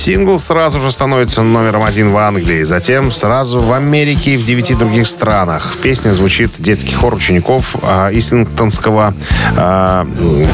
Сингл 0.00 0.38
сразу 0.38 0.80
же 0.80 0.90
становится 0.90 1.42
номером 1.42 1.82
один 1.82 2.10
в 2.10 2.16
Англии, 2.16 2.62
затем 2.62 3.12
сразу 3.12 3.60
в 3.60 3.70
Америке 3.70 4.32
и 4.32 4.36
в 4.38 4.44
девяти 4.44 4.74
других 4.74 5.06
странах. 5.06 5.74
В 5.74 5.76
песне 5.76 6.14
звучит 6.14 6.52
детский 6.56 6.94
хор 6.94 7.12
учеников 7.12 7.76
а, 7.82 8.08
Ислингтонского 8.10 9.12
а, 9.58 10.04
м, 10.04 10.48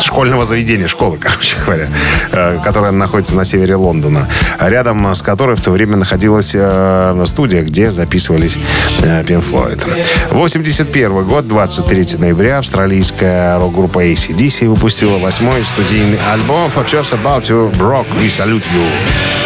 школьного 0.00 0.46
заведения, 0.46 0.86
школы, 0.86 1.18
короче 1.20 1.58
говоря, 1.62 1.90
э, 2.32 2.58
которая 2.64 2.90
находится 2.92 3.36
на 3.36 3.44
севере 3.44 3.74
Лондона, 3.74 4.26
рядом 4.58 5.14
с 5.14 5.20
которой 5.20 5.56
в 5.56 5.60
то 5.60 5.72
время 5.72 5.98
находилась 5.98 6.52
э, 6.54 7.22
студия, 7.26 7.60
где 7.60 7.92
записывались 7.92 8.56
э, 9.02 9.22
Pink 9.24 9.44
Floyd. 9.44 9.86
81 10.30 11.24
год, 11.24 11.46
23 11.46 12.16
ноября, 12.16 12.56
австралийская 12.56 13.58
рок-группа 13.58 14.06
ACDC 14.06 14.70
выпустила 14.70 15.18
восьмой 15.18 15.64
студийный 15.64 16.18
альбом 16.32 16.70
Just 16.76 17.12
About 17.12 17.42
to 17.42 17.70
Rock 17.78 18.06
We 18.18 18.28
Salute 18.28 18.69
yours. 18.72 19.39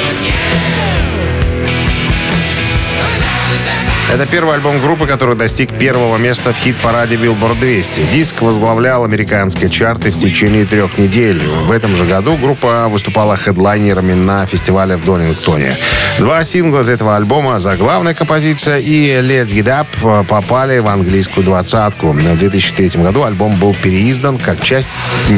Это 4.14 4.26
первый 4.26 4.54
альбом 4.54 4.80
группы, 4.80 5.08
который 5.08 5.34
достиг 5.34 5.76
первого 5.76 6.18
места 6.18 6.52
в 6.52 6.56
хит-параде 6.56 7.16
Billboard 7.16 7.58
200. 7.58 8.00
Диск 8.12 8.42
возглавлял 8.42 9.02
американские 9.02 9.68
чарты 9.68 10.12
в 10.12 10.20
течение 10.20 10.64
трех 10.64 10.96
недель. 10.98 11.42
В 11.42 11.72
этом 11.72 11.96
же 11.96 12.06
году 12.06 12.36
группа 12.36 12.86
выступала 12.86 13.36
хедлайнерами 13.36 14.12
на 14.12 14.46
фестивале 14.46 14.96
в 14.96 15.04
Донингтоне. 15.04 15.76
Два 16.18 16.44
сингла 16.44 16.82
из 16.82 16.88
этого 16.88 17.16
альбома 17.16 17.58
«Заглавная 17.58 18.14
композиция» 18.14 18.78
и 18.78 19.08
«Let's 19.20 19.48
Get 19.48 19.66
Up» 19.66 20.24
попали 20.26 20.78
в 20.78 20.86
английскую 20.86 21.44
двадцатку. 21.44 22.12
В 22.12 22.38
2003 22.38 23.02
году 23.02 23.24
альбом 23.24 23.56
был 23.56 23.74
переиздан 23.74 24.38
как 24.38 24.62
часть 24.62 24.88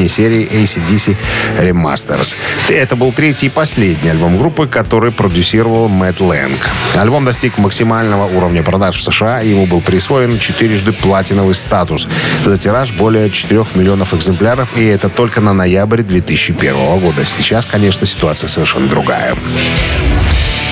серии 0.07 0.47
ACDC 0.47 1.17
Remasters. 1.57 2.35
Это 2.69 2.95
был 2.95 3.11
третий 3.11 3.47
и 3.47 3.49
последний 3.49 4.11
альбом 4.11 4.37
группы, 4.37 4.67
который 4.67 5.11
продюсировал 5.11 5.87
Мэтт 5.87 6.21
Лэнг. 6.21 6.69
Альбом 6.95 7.25
достиг 7.25 7.57
максимального 7.57 8.25
уровня 8.25 8.61
продаж 8.67 8.97
в 8.97 9.01
США, 9.01 9.39
ему 9.39 9.65
был 9.65 9.79
присвоен 9.79 10.37
четырежды 10.39 10.91
платиновый 10.91 11.55
статус. 11.55 12.05
За 12.43 12.57
тираж 12.57 12.91
более 12.91 13.31
4 13.31 13.65
миллионов 13.75 14.13
экземпляров, 14.13 14.75
и 14.75 14.85
это 14.85 15.07
только 15.07 15.39
на 15.39 15.53
ноябрь 15.53 16.01
2001 16.01 16.99
года. 16.99 17.25
Сейчас, 17.25 17.65
конечно, 17.65 18.05
ситуация 18.05 18.49
совершенно 18.49 18.89
другая. 18.89 19.37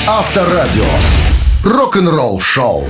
Авторадио. 0.07 0.83
Рок-н-ролл 1.63 2.41
шоу. 2.41 2.85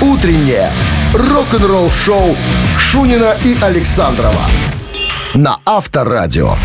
Утреннее 0.00 0.70
рок-н-ролл 1.14 1.90
шоу 1.90 2.36
Шунина 2.76 3.36
и 3.44 3.56
Александрова 3.62 4.42
на 5.34 5.58
Авторадио. 5.64 6.56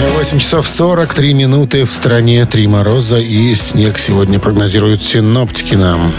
8 0.00 0.38
часов 0.38 0.68
43 0.68 1.34
минуты 1.34 1.84
в 1.84 1.92
стране. 1.92 2.46
Три 2.46 2.68
мороза 2.68 3.18
и 3.18 3.54
снег 3.56 3.98
сегодня 3.98 4.38
прогнозируют 4.38 5.02
синоптики 5.02 5.74
нам. 5.74 6.12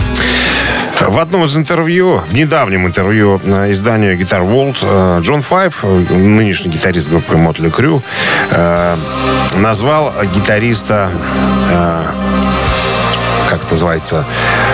В 1.00 1.18
одном 1.18 1.46
из 1.46 1.56
интервью, 1.56 2.22
в 2.28 2.34
недавнем 2.34 2.86
интервью 2.86 3.40
э, 3.42 3.72
изданию 3.72 4.20
Guitar 4.20 4.42
World, 4.42 4.78
э, 4.82 5.22
Джон 5.22 5.42
Файв, 5.42 5.80
э, 5.84 6.14
нынешний 6.14 6.72
гитарист 6.72 7.10
группы 7.10 7.36
Motley 7.36 7.72
Crue, 7.72 8.02
назвал 9.56 10.14
гитариста 10.36 11.10
как 13.50 13.62
это 13.62 13.72
называется, 13.72 14.26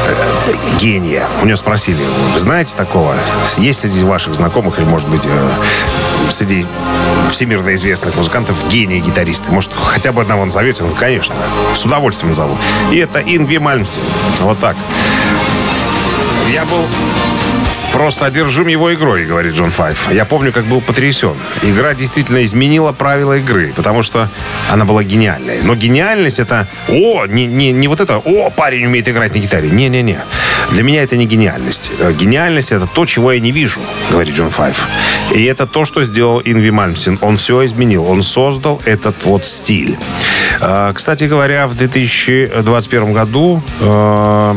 э, 0.08 0.54
гения. 0.80 1.28
У 1.42 1.46
него 1.46 1.56
спросили, 1.56 2.04
вы 2.34 2.40
знаете 2.40 2.76
такого? 2.76 3.16
Есть 3.58 3.80
среди 3.80 4.04
ваших 4.04 4.36
знакомых 4.36 4.78
или, 4.80 4.86
может 4.86 5.08
быть, 5.08 5.26
э, 5.26 5.50
среди 6.30 6.66
всемирно 7.30 7.74
известных 7.76 8.16
музыкантов 8.16 8.56
гении 8.70 9.00
гитаристы? 9.00 9.52
Может, 9.52 9.72
хотя 9.74 10.12
бы 10.12 10.22
одного 10.22 10.46
назовете? 10.46 10.84
Он, 10.84 10.92
конечно, 10.92 11.36
с 11.74 11.86
удовольствием 11.86 12.30
назову. 12.30 12.58
И 12.92 12.98
это 12.98 13.20
Ингви 13.20 13.58
Мальмсен. 13.58 14.04
Вот 14.42 14.60
так. 14.60 14.76
Я 16.52 16.66
был 16.66 16.86
просто 17.96 18.26
одержим 18.26 18.68
его 18.68 18.94
игрой, 18.94 19.26
говорит 19.26 19.54
Джон 19.54 19.72
Файв. 19.72 20.12
Я 20.12 20.26
помню, 20.26 20.52
как 20.52 20.66
был 20.66 20.82
потрясен. 20.82 21.34
Игра 21.64 21.94
действительно 21.94 22.44
изменила 22.44 22.92
правила 22.92 23.38
игры, 23.38 23.72
потому 23.74 24.04
что 24.04 24.28
она 24.70 24.84
была 24.84 25.04
гениальной. 25.04 25.62
Но 25.64 25.76
гениальность 25.76 26.40
это, 26.40 26.68
о, 26.90 27.26
не, 27.26 27.46
не, 27.46 27.72
не 27.72 27.88
вот 27.88 28.02
это, 28.02 28.18
о, 28.18 28.50
парень 28.50 28.86
умеет 28.86 29.08
играть 29.08 29.34
на 29.34 29.40
гитаре. 29.40 29.70
Не-не-не. 29.70 30.20
Для 30.72 30.84
меня 30.84 31.04
это 31.04 31.16
не 31.16 31.26
гениальность. 31.26 31.92
Э, 32.00 32.12
Гениальность 32.12 32.74
это 32.74 32.86
то, 32.86 33.06
чего 33.06 33.32
я 33.32 33.40
не 33.40 33.52
вижу, 33.52 33.80
говорит 34.12 34.36
Джон 34.36 34.50
Файв. 34.50 34.88
И 35.34 35.44
это 35.46 35.66
то, 35.66 35.86
что 35.86 36.04
сделал 36.04 36.42
Ингви 36.44 36.72
Мальмсен. 36.72 37.18
Он 37.22 37.38
все 37.38 37.64
изменил. 37.66 38.06
Он 38.06 38.24
создал 38.24 38.82
этот 38.86 39.16
вот 39.24 39.46
стиль. 39.46 39.98
Э, 40.60 40.92
Кстати 40.94 41.24
говоря, 41.26 41.66
в 41.68 41.76
2021 41.76 43.14
году 43.14 43.64
э, 43.80 44.56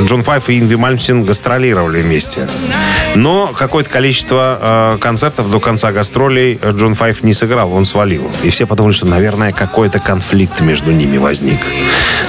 Джон 0.00 0.22
Файф 0.22 0.48
и 0.48 0.58
Ингви 0.58 0.74
Мальмсен 0.76 1.24
гастролировали 1.24 2.00
вместе. 2.02 2.48
Но 3.14 3.52
какое-то 3.56 3.90
количество 3.90 4.94
э, 4.96 4.98
концертов 5.00 5.50
до 5.50 5.60
конца 5.60 5.92
гастролей 5.92 6.58
Джон 6.72 6.94
Файф 6.94 7.22
не 7.22 7.32
сыграл, 7.32 7.72
он 7.72 7.84
свалил. 7.84 8.28
И 8.42 8.50
все 8.50 8.66
подумали, 8.66 8.92
что, 8.92 9.06
наверное, 9.06 9.52
какой-то 9.52 10.00
конфликт 10.00 10.60
между 10.60 10.90
ними 10.90 11.16
возник. 11.16 11.60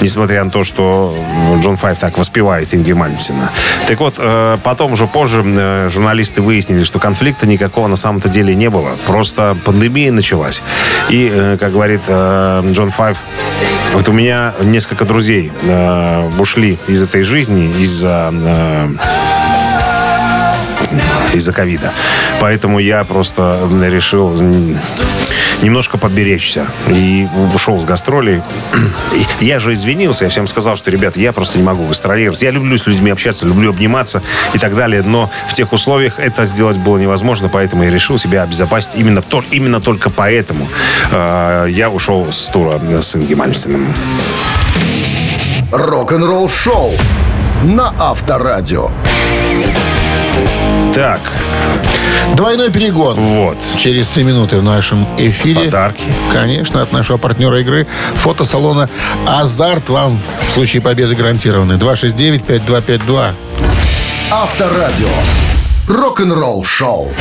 Несмотря 0.02 0.44
на 0.44 0.52
то, 0.52 0.64
что 0.64 1.18
Джон 1.62 1.76
Файф 1.76 2.00
так 2.00 2.18
воспевает 2.18 2.74
Ингви 2.74 2.94
Мальмсена. 2.94 3.52
Так 3.88 4.00
вот, 4.00 4.16
э, 4.20 4.58
потом 4.64 4.94
уже 4.94 5.08
позже 5.08 5.44
э, 5.46 5.90
журналисты 5.92 6.42
выяснили, 6.42 6.84
что 6.84 7.00
конфликта 7.00 7.48
никакого 7.48 7.88
на 7.88 7.96
самом-то 7.96 8.30
деле 8.30 8.54
не 8.54 8.70
было. 8.70 8.92
Просто 9.08 9.58
пандемия 9.66 10.12
началась. 10.12 10.62
И, 11.10 11.32
э, 11.34 11.58
как 11.60 11.72
говорит 11.72 12.02
э, 12.08 12.64
Джон 12.72 12.92
Файф, 12.92 13.18
вот 13.94 14.08
у 14.08 14.12
меня 14.12 14.54
несколько 14.62 15.06
друзей 15.06 15.52
э, 15.64 16.30
ушли 16.38 16.78
из 16.88 17.02
этой 17.02 17.24
жизни 17.24 17.55
из-за 17.56 18.32
э, 18.34 18.88
из-за 21.34 21.52
ковида. 21.52 21.92
Поэтому 22.40 22.80
я 22.80 23.04
просто 23.04 23.58
решил 23.84 24.30
немножко 25.62 25.98
поберечься. 25.98 26.68
И 26.88 27.28
ушел 27.54 27.80
с 27.82 27.86
гастролей. 27.86 28.42
Я 29.40 29.60
же 29.60 29.74
извинился, 29.74 30.26
я 30.26 30.30
всем 30.30 30.48
сказал, 30.48 30.76
что, 30.78 30.92
ребята, 30.92 31.20
я 31.20 31.34
просто 31.34 31.58
не 31.58 31.64
могу 31.64 31.86
гастролировать. 31.88 32.42
Я 32.42 32.52
люблю 32.52 32.78
с 32.78 32.86
людьми 32.86 33.12
общаться, 33.12 33.46
люблю 33.46 33.72
обниматься 33.72 34.22
и 34.54 34.58
так 34.58 34.76
далее. 34.76 35.02
Но 35.04 35.30
в 35.50 35.54
тех 35.54 35.74
условиях 35.74 36.20
это 36.20 36.46
сделать 36.46 36.78
было 36.78 36.98
невозможно, 36.98 37.50
поэтому 37.50 37.84
я 37.84 37.90
решил 37.90 38.18
себя 38.18 38.44
обезопасить 38.44 38.96
именно, 38.96 39.22
то- 39.22 39.44
именно 39.52 39.82
только 39.82 40.10
поэтому. 40.10 40.68
э, 41.12 41.68
я 41.70 41.90
ушел 41.90 42.28
с 42.32 42.48
тура 42.48 42.80
с 43.02 43.16
Инги 43.16 43.34
Мальмстеном. 43.34 43.94
Рок-н-ролл 45.72 46.48
шоу 46.48 46.94
на 47.66 47.94
Авторадио. 48.00 48.92
Так, 50.94 51.20
Двойной 52.36 52.70
перегон. 52.72 53.16
вот. 53.20 53.58
Через 53.78 54.08
три 54.08 54.24
минуты 54.24 54.58
в 54.60 54.64
нашем 54.64 55.08
эфире. 55.18 55.66
Подарки. 55.66 56.04
Конечно, 56.32 56.82
от 56.82 56.92
нашего 56.94 57.18
партнера 57.18 57.60
игры 57.60 57.88
фотосалона 58.16 58.90
«Азарт» 59.28 59.90
вам 59.90 60.20
в 60.48 60.52
случае 60.52 60.82
победы 60.82 61.16
гарантированы. 61.16 61.74
269-5252. 61.74 63.32
Авторадио. 64.32 65.10
Рок-н-ролл 65.88 66.64
шоу. 66.64 67.12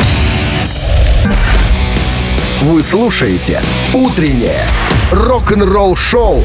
Вы 2.63 2.83
слушаете 2.83 3.61
«Утреннее 3.93 4.67
рок-н-ролл 5.11 5.97
шоу» 5.97 6.45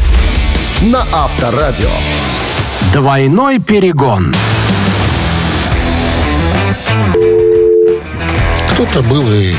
на 0.82 1.06
Авторадио. 1.12 1.90
Двойной 2.94 3.60
перегон. 3.60 4.34
Кто-то 8.74 9.02
был 9.04 9.32
и 9.32 9.54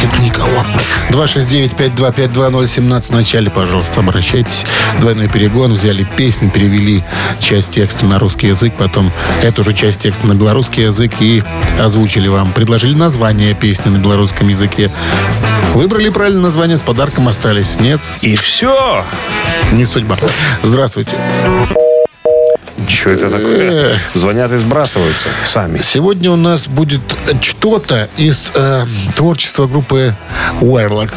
нету 0.00 0.22
никого. 0.22 0.64
269-5252017 1.10 3.02
в 3.02 3.10
начале, 3.14 3.50
пожалуйста, 3.50 4.00
обращайтесь. 4.00 4.64
Двойной 5.00 5.28
перегон. 5.28 5.74
Взяли 5.74 6.04
песню, 6.16 6.50
перевели 6.50 7.04
часть 7.40 7.72
текста 7.72 8.06
на 8.06 8.18
русский 8.18 8.46
язык, 8.48 8.72
потом 8.78 9.12
эту 9.42 9.62
же 9.64 9.72
часть 9.74 10.00
текста 10.00 10.26
на 10.26 10.34
белорусский 10.34 10.84
язык 10.84 11.12
и 11.20 11.42
озвучили 11.78 12.28
вам. 12.28 12.52
Предложили 12.52 12.94
название 12.96 13.54
песни 13.54 13.90
на 13.90 13.98
белорусском 13.98 14.48
языке. 14.48 14.90
Выбрали 15.74 16.08
правильное 16.08 16.42
название, 16.44 16.76
с 16.76 16.82
подарком 16.82 17.28
остались. 17.28 17.78
Нет, 17.78 18.00
И 18.22 18.36
все. 18.36 19.04
не 19.72 19.84
судьба. 19.84 20.16
Здравствуйте. 20.62 21.16
Что 22.90 23.10
это 23.10 23.30
такое? 23.30 23.98
Звонят 24.14 24.52
и 24.52 24.56
сбрасываются 24.56 25.28
сами. 25.44 25.80
Сегодня 25.80 26.30
у 26.30 26.36
нас 26.36 26.66
будет 26.68 27.00
что-то 27.40 28.08
из 28.16 28.50
э, 28.54 28.84
творчества 29.14 29.66
группы 29.66 30.14
Warlock. 30.60 31.12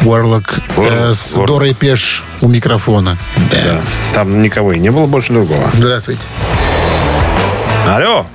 Warlock 0.00 0.60
э, 0.76 1.14
с 1.14 1.36
Warlock. 1.36 1.46
Дорой 1.46 1.74
Пеш 1.74 2.24
у 2.40 2.48
микрофона. 2.48 3.16
Да. 3.50 3.56
Да. 3.64 3.80
Там 4.14 4.42
никого 4.42 4.72
и 4.72 4.78
не 4.78 4.90
было 4.90 5.06
больше 5.06 5.32
другого. 5.32 5.70
Здравствуйте. 5.74 6.22
Алло. 7.86 8.26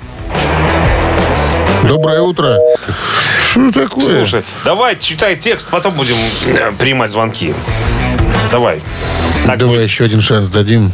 Доброе 1.88 2.22
утро. 2.22 2.58
Что 3.52 3.72
такое? 3.72 4.20
Слушай, 4.20 4.44
давай 4.64 4.98
читай 4.98 5.36
текст, 5.36 5.70
потом 5.70 5.96
будем 5.96 6.16
э, 6.48 6.72
принимать 6.78 7.12
звонки. 7.12 7.54
Давай. 8.52 8.80
Так 9.46 9.60
Давай 9.60 9.76
будет. 9.78 9.90
еще 9.90 10.06
один 10.06 10.22
шанс 10.22 10.50
дадим. 10.50 10.92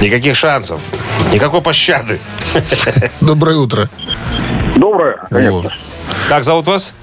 Никаких 0.00 0.34
шансов. 0.36 0.80
Никакой 1.32 1.60
пощады. 1.60 2.18
Доброе 3.20 3.56
утро. 3.58 3.88
Доброе, 4.76 5.18
Вот. 5.30 5.72
Как 6.28 6.44
зовут 6.44 6.66
вас? 6.66 6.94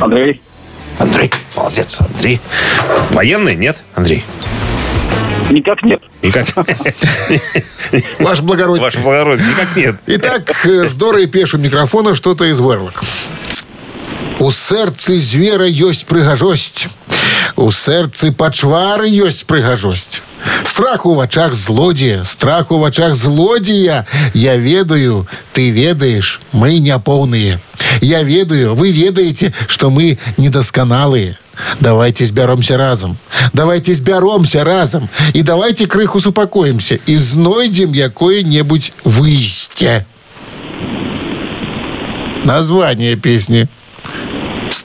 Андрей. 0.00 0.42
Андрей. 0.98 1.30
Молодец, 1.56 1.98
Андрей. 2.00 2.40
Военный? 3.10 3.54
Нет, 3.56 3.82
Андрей? 3.94 4.24
Никак 5.50 5.82
нет. 5.82 6.02
Никак. 6.22 6.46
Ваш 8.20 8.40
благородие. 8.40 8.82
Ваше 8.82 8.98
благородие, 8.98 9.46
никак 9.46 9.76
нет. 9.76 9.96
Итак, 10.06 10.66
е, 10.66 10.86
здорово 10.88 11.26
пеш 11.26 11.54
у 11.54 11.58
мікрафона 11.58 12.14
что-то 12.14 12.44
из 12.44 12.60
верлок. 12.60 13.02
У 14.39 14.51
сердцы 14.51 15.19
звера 15.19 15.67
ёсць 15.69 16.03
прыгажосць. 16.03 16.87
У 17.55 17.69
сердцы 17.71 18.31
пачвары 18.31 19.09
ёсць 19.09 19.43
прыгажосць. 19.45 20.21
Страх 20.63 21.05
у 21.05 21.13
вачах 21.13 21.53
злодзея, 21.53 22.23
страх 22.23 22.71
у 22.71 22.79
вачах 22.79 23.13
злодзея. 23.15 24.07
Я 24.33 24.57
ведаю, 24.57 25.27
ты 25.53 25.69
ведаешь, 25.69 26.41
мы 26.51 26.79
няпоўныя. 26.79 27.59
Я 28.01 28.23
ведаю, 28.23 28.73
вы 28.73 28.91
ведаете, 28.91 29.53
что 29.67 29.89
мы 29.89 30.17
недасканалые. 30.37 31.37
Давайте 31.79 32.25
збяромся 32.25 32.77
разом. 32.77 33.17
Давайте 33.53 33.93
збяромся 33.93 34.63
разом. 34.63 35.09
І 35.33 35.43
давайте 35.43 35.85
крыху 35.85 36.21
супакоімся 36.21 36.99
і 37.05 37.17
знойдзем 37.17 37.93
якое-небудзь 37.93 38.93
выйсце. 39.03 40.05
Название 42.45 43.15
песни. 43.15 43.67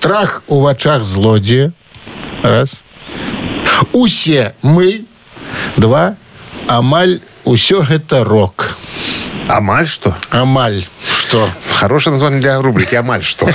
Страх 0.02 0.42
у 0.48 0.62
вачах 0.62 1.04
злодзея. 1.04 1.74
Раз. 2.42 2.82
Усе 3.94 4.56
мы. 4.64 5.06
Два. 5.78 6.16
Амаль 6.66 7.22
усё 7.44 7.84
гэта 7.84 8.24
рок. 8.24 8.78
Амаль 9.48 9.88
что? 9.88 10.16
Амаль. 10.32 10.88
Что? 11.08 11.48
Хорошее 11.76 12.14
название 12.14 12.42
для 12.42 12.60
рубрики 12.60 12.96
Амаль 12.96 13.22
что? 13.24 13.48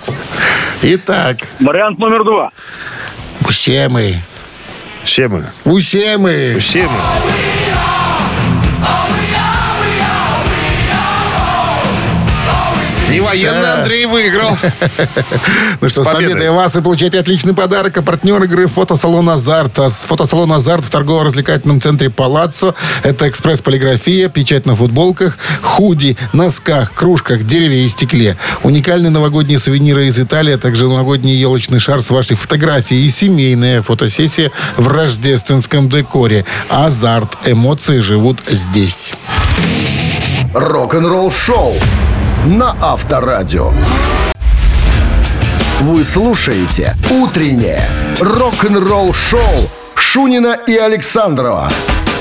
Итак, 0.82 1.36
Вариант 1.60 1.98
номер 1.98 2.24
два. 2.24 2.52
усе 3.46 3.90
мы. 3.90 4.22
Все 5.04 5.28
мы. 5.28 5.44
Усе 5.66 6.16
мы. 6.16 6.56
Все 6.58 6.84
мы. 6.88 7.65
Военный 13.26 13.72
Андрей 13.72 14.06
выиграл. 14.06 14.56
Ну 15.80 15.90
что, 15.90 16.04
с 16.04 16.06
победой. 16.06 16.50
вас 16.50 16.74
вы 16.74 16.82
получаете 16.82 17.18
отличный 17.18 17.52
подарок. 17.52 17.96
А 17.98 18.02
партнер 18.02 18.42
игры 18.44 18.66
фотосалон 18.66 19.28
«Азарт». 19.28 19.78
А 19.78 19.88
фотосалон 19.88 20.52
«Азарт» 20.52 20.84
в 20.84 20.90
торгово-развлекательном 20.90 21.80
центре 21.80 22.08
«Палаццо». 22.08 22.74
Это 23.02 23.28
экспресс-полиграфия, 23.28 24.28
печать 24.28 24.64
на 24.64 24.76
футболках, 24.76 25.38
худи, 25.60 26.16
носках, 26.32 26.94
кружках, 26.94 27.42
дереве 27.44 27.84
и 27.84 27.88
стекле. 27.88 28.36
Уникальные 28.62 29.10
новогодние 29.10 29.58
сувениры 29.58 30.06
из 30.06 30.18
Италии, 30.18 30.54
а 30.54 30.58
также 30.58 30.86
новогодний 30.86 31.36
елочный 31.36 31.80
шар 31.80 32.02
с 32.02 32.10
вашей 32.10 32.36
фотографией 32.36 33.06
и 33.06 33.10
семейная 33.10 33.82
фотосессия 33.82 34.52
в 34.76 34.86
рождественском 34.88 35.88
декоре. 35.88 36.44
«Азарт». 36.68 37.36
Эмоции 37.44 37.98
живут 37.98 38.38
здесь. 38.48 39.14
Рок-н-ролл 40.54 41.30
шоу 41.30 41.74
на 42.46 42.76
Авторадио. 42.80 43.72
Вы 45.80 46.04
слушаете 46.04 46.94
«Утреннее 47.10 47.82
рок-н-ролл 48.20 49.12
шоу» 49.12 49.40
Шунина 49.96 50.56
и 50.66 50.76
Александрова 50.76 51.68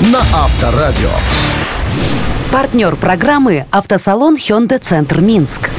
на 0.02 0.20
Авторадио. 0.20 1.12
Партнер 2.52 2.96
программы 2.96 3.68
«Автосалон 3.70 4.36
Hyundai 4.36 4.80
Центр 4.80 5.22
Минск». 5.22 5.70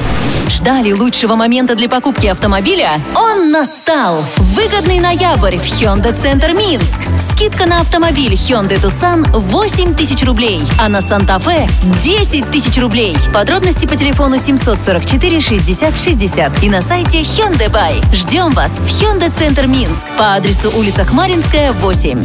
Ждали 0.49 0.91
лучшего 0.91 1.35
момента 1.35 1.75
для 1.75 1.89
покупки 1.89 2.27
автомобиля? 2.27 3.01
Он 3.15 3.51
настал! 3.51 4.23
Выгодный 4.37 4.99
ноябрь 4.99 5.57
в 5.57 5.63
Hyundai 5.63 6.13
Центр 6.13 6.53
Минск. 6.53 6.99
Скидка 7.31 7.65
на 7.65 7.81
автомобиль 7.81 8.33
Hyundai 8.33 8.81
Tucson 8.81 9.27
8 9.31 9.95
тысяч 9.95 10.23
рублей, 10.23 10.61
а 10.79 10.89
на 10.89 11.01
Санта-Фе 11.01 11.69
10 12.01 12.49
тысяч 12.51 12.77
рублей. 12.77 13.15
Подробности 13.33 13.85
по 13.85 13.95
телефону 13.95 14.37
744 14.37 15.41
60 15.41 15.97
60 15.97 16.63
и 16.63 16.69
на 16.69 16.81
сайте 16.81 17.21
Hyundai 17.21 17.69
Buy. 17.69 18.03
Ждем 18.13 18.51
вас 18.51 18.71
в 18.71 19.01
Hyundai 19.01 19.31
Центр 19.37 19.67
Минск 19.67 20.07
по 20.17 20.35
адресу 20.35 20.71
улица 20.75 21.05
Хмаринская, 21.05 21.73
8. 21.73 22.23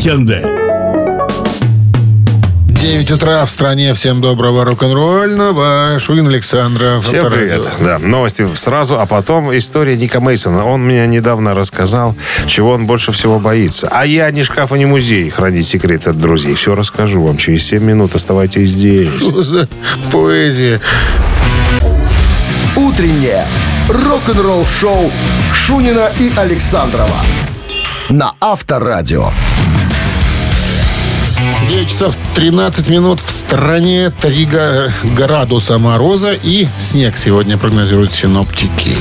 9 2.82 3.12
утра 3.12 3.44
в 3.44 3.48
стране. 3.48 3.94
Всем 3.94 4.20
доброго 4.20 4.64
рок-н-ролльного. 4.64 6.00
Шуин 6.00 6.26
Александров. 6.26 7.04
Всем 7.04 7.30
привет. 7.30 7.64
Да, 7.78 8.00
новости 8.00 8.44
сразу, 8.56 8.98
а 8.98 9.06
потом 9.06 9.56
история 9.56 9.96
Ника 9.96 10.18
Мейсона. 10.18 10.66
Он 10.66 10.84
мне 10.84 11.06
недавно 11.06 11.54
рассказал, 11.54 12.16
чего 12.48 12.72
он 12.72 12.86
больше 12.86 13.12
всего 13.12 13.38
боится. 13.38 13.88
А 13.92 14.04
я 14.04 14.28
не 14.32 14.42
шкаф 14.42 14.72
и 14.72 14.78
не 14.78 14.86
музей 14.86 15.30
хранить 15.30 15.64
секреты 15.64 16.10
от 16.10 16.18
друзей. 16.18 16.56
Все 16.56 16.74
расскажу 16.74 17.22
вам 17.22 17.36
через 17.36 17.64
7 17.66 17.80
минут. 17.84 18.16
Оставайтесь 18.16 18.70
здесь. 18.70 19.14
Что 19.16 19.42
за 19.42 19.68
поэзия? 20.10 20.80
Утреннее 22.74 23.46
рок-н-ролл 23.88 24.66
шоу 24.66 25.12
Шунина 25.54 26.10
и 26.18 26.32
Александрова 26.34 27.20
на 28.08 28.32
Авторадио. 28.40 29.30
9 31.72 31.88
часов 31.88 32.14
13 32.34 32.90
минут 32.90 33.18
в 33.22 33.30
стране 33.30 34.12
3 34.20 34.44
га- 34.44 34.92
градуса 35.16 35.78
мороза 35.78 36.32
и 36.34 36.68
снег 36.78 37.16
сегодня 37.16 37.56
прогнозируют 37.56 38.12
синоптики. 38.12 38.94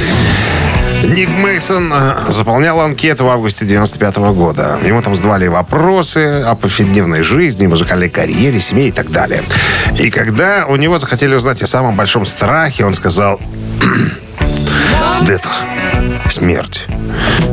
Ник 1.03 1.27
Мейсон 1.27 1.91
э, 1.93 2.31
заполнял 2.31 2.79
анкету 2.79 3.25
в 3.25 3.27
августе 3.27 3.65
95 3.65 4.15
года. 4.33 4.79
Ему 4.85 5.01
там 5.01 5.17
задавали 5.17 5.47
вопросы 5.47 6.43
о 6.45 6.55
повседневной 6.55 7.23
жизни, 7.23 7.67
музыкальной 7.67 8.07
карьере, 8.09 8.61
семье 8.61 8.87
и 8.87 8.91
так 8.91 9.11
далее. 9.11 9.43
И 9.99 10.09
когда 10.09 10.65
у 10.65 10.77
него 10.77 10.97
захотели 10.97 11.35
узнать 11.35 11.61
о 11.61 11.67
самом 11.67 11.97
большом 11.97 12.23
страхе, 12.23 12.85
он 12.85 12.93
сказал... 12.93 13.37
Дед, 15.21 15.47
смерть. 16.29 16.85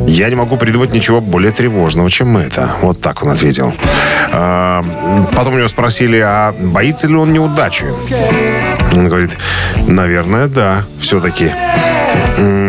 Я 0.07 0.29
не 0.29 0.35
могу 0.37 0.57
придумать 0.57 0.93
ничего 0.93 1.21
более 1.21 1.53
тревожного, 1.53 2.11
чем 2.11 2.37
это. 2.37 2.71
Вот 2.83 3.01
так 3.01 3.23
он 3.23 3.31
ответил. 3.31 3.75
А, 4.33 4.83
Потом 5.35 5.55
у 5.55 5.57
него 5.59 5.69
спросили, 5.69 6.19
а 6.19 6.53
боится 6.59 7.07
ли 7.09 7.15
он 7.15 7.33
неудачи? 7.33 7.85
Он 8.95 9.09
говорит, 9.09 9.37
наверное, 9.87 10.47
да, 10.49 10.85
все-таки. 11.01 11.53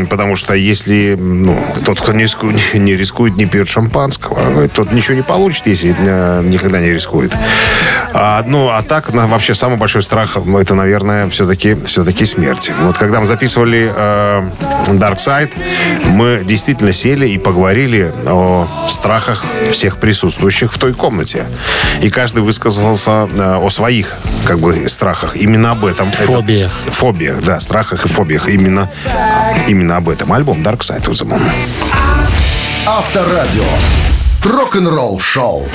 Потому 0.10 0.36
что 0.36 0.54
если 0.54 1.16
ну, 1.20 1.58
тот, 1.86 2.02
кто 2.02 2.14
не 2.14 2.24
рискует, 2.24 2.56
не 2.74 2.96
рискует, 2.96 3.36
не 3.38 3.46
пьет 3.46 3.70
шампанского, 3.70 4.68
тот 4.70 4.92
ничего 4.92 5.16
не 5.16 5.22
получит, 5.22 5.68
если 5.68 5.96
э, 5.98 6.42
никогда 6.46 6.80
не 6.80 6.92
рискует. 6.92 7.32
А, 8.14 8.44
ну, 8.48 8.70
а 8.70 8.82
так, 8.82 9.14
на- 9.14 9.28
вообще, 9.28 9.54
самый 9.54 9.78
большой 9.78 10.02
страх, 10.02 10.38
это, 10.38 10.74
наверное, 10.76 11.30
все-таки 11.30 11.76
все-таки 11.86 12.26
смерть. 12.26 12.72
Вот 12.82 12.98
когда 12.98 13.20
мы 13.20 13.26
записывали 13.26 13.92
э, 13.96 14.50
Dark 14.94 15.18
Side, 15.18 15.52
мы 16.08 16.42
действительно 16.46 16.94
сели 16.94 17.28
и 17.28 17.38
поговорили 17.38 18.12
о 18.26 18.68
страхах 18.90 19.44
всех 19.72 19.98
присутствующих 19.98 20.74
в 20.74 20.78
той 20.80 20.94
комнате. 20.94 21.44
И 22.02 22.10
каждый 22.10 22.42
высказался 22.44 23.30
э, 23.32 23.56
о 23.62 23.70
своих, 23.70 24.14
как 24.46 24.60
бы, 24.60 24.90
страхах. 24.90 25.36
Именно 25.36 25.72
об 25.72 25.86
этом. 25.86 26.10
Это- 26.10 26.24
Фобиях. 26.24 26.72
фобиях, 26.92 27.42
да, 27.44 27.60
страхах 27.60 28.06
и 28.06 28.08
фобиях. 28.08 28.50
Именно, 28.50 28.90
именно 29.68 29.98
об 29.98 30.10
этом. 30.10 30.32
Альбом 30.34 30.62
Dark 30.62 30.80
Side 30.80 31.06
of 31.06 31.12
the 31.12 31.28
Moon. 31.28 31.42
Авторадио. 32.86 33.64
Рок-н-ролл 34.44 35.20
шоу. 35.20 35.68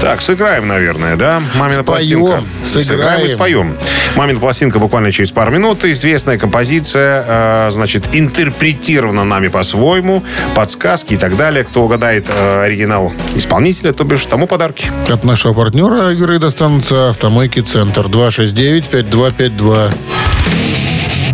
Так, 0.00 0.20
сыграем, 0.20 0.66
наверное, 0.66 1.14
да? 1.14 1.40
Мамина 1.54 1.84
Споем, 1.84 2.20
пластинка. 2.20 2.42
сыграем. 2.64 3.24
и 3.24 3.28
споем. 3.28 3.76
Мамина 4.16 4.40
пластинка 4.40 4.80
буквально 4.80 5.12
через 5.12 5.30
пару 5.30 5.52
минут. 5.52 5.84
Известная 5.84 6.38
композиция, 6.38 7.24
э, 7.26 7.70
значит, 7.70 8.06
интерпретирована 8.12 9.22
нами 9.22 9.46
по-своему. 9.46 10.24
Подсказки 10.56 11.14
и 11.14 11.16
так 11.16 11.36
далее. 11.36 11.62
Кто 11.62 11.84
угадает 11.84 12.26
э, 12.28 12.62
оригинал 12.64 13.12
исполнителя, 13.36 13.92
то 13.92 14.02
бишь 14.02 14.26
тому 14.26 14.48
подарки. 14.48 14.90
От 15.08 15.22
нашего 15.22 15.54
партнера 15.54 16.12
игры 16.12 16.40
достанутся 16.40 17.10
автомойки 17.10 17.60
«Центр» 17.60 18.06
269-5252. 18.06 19.94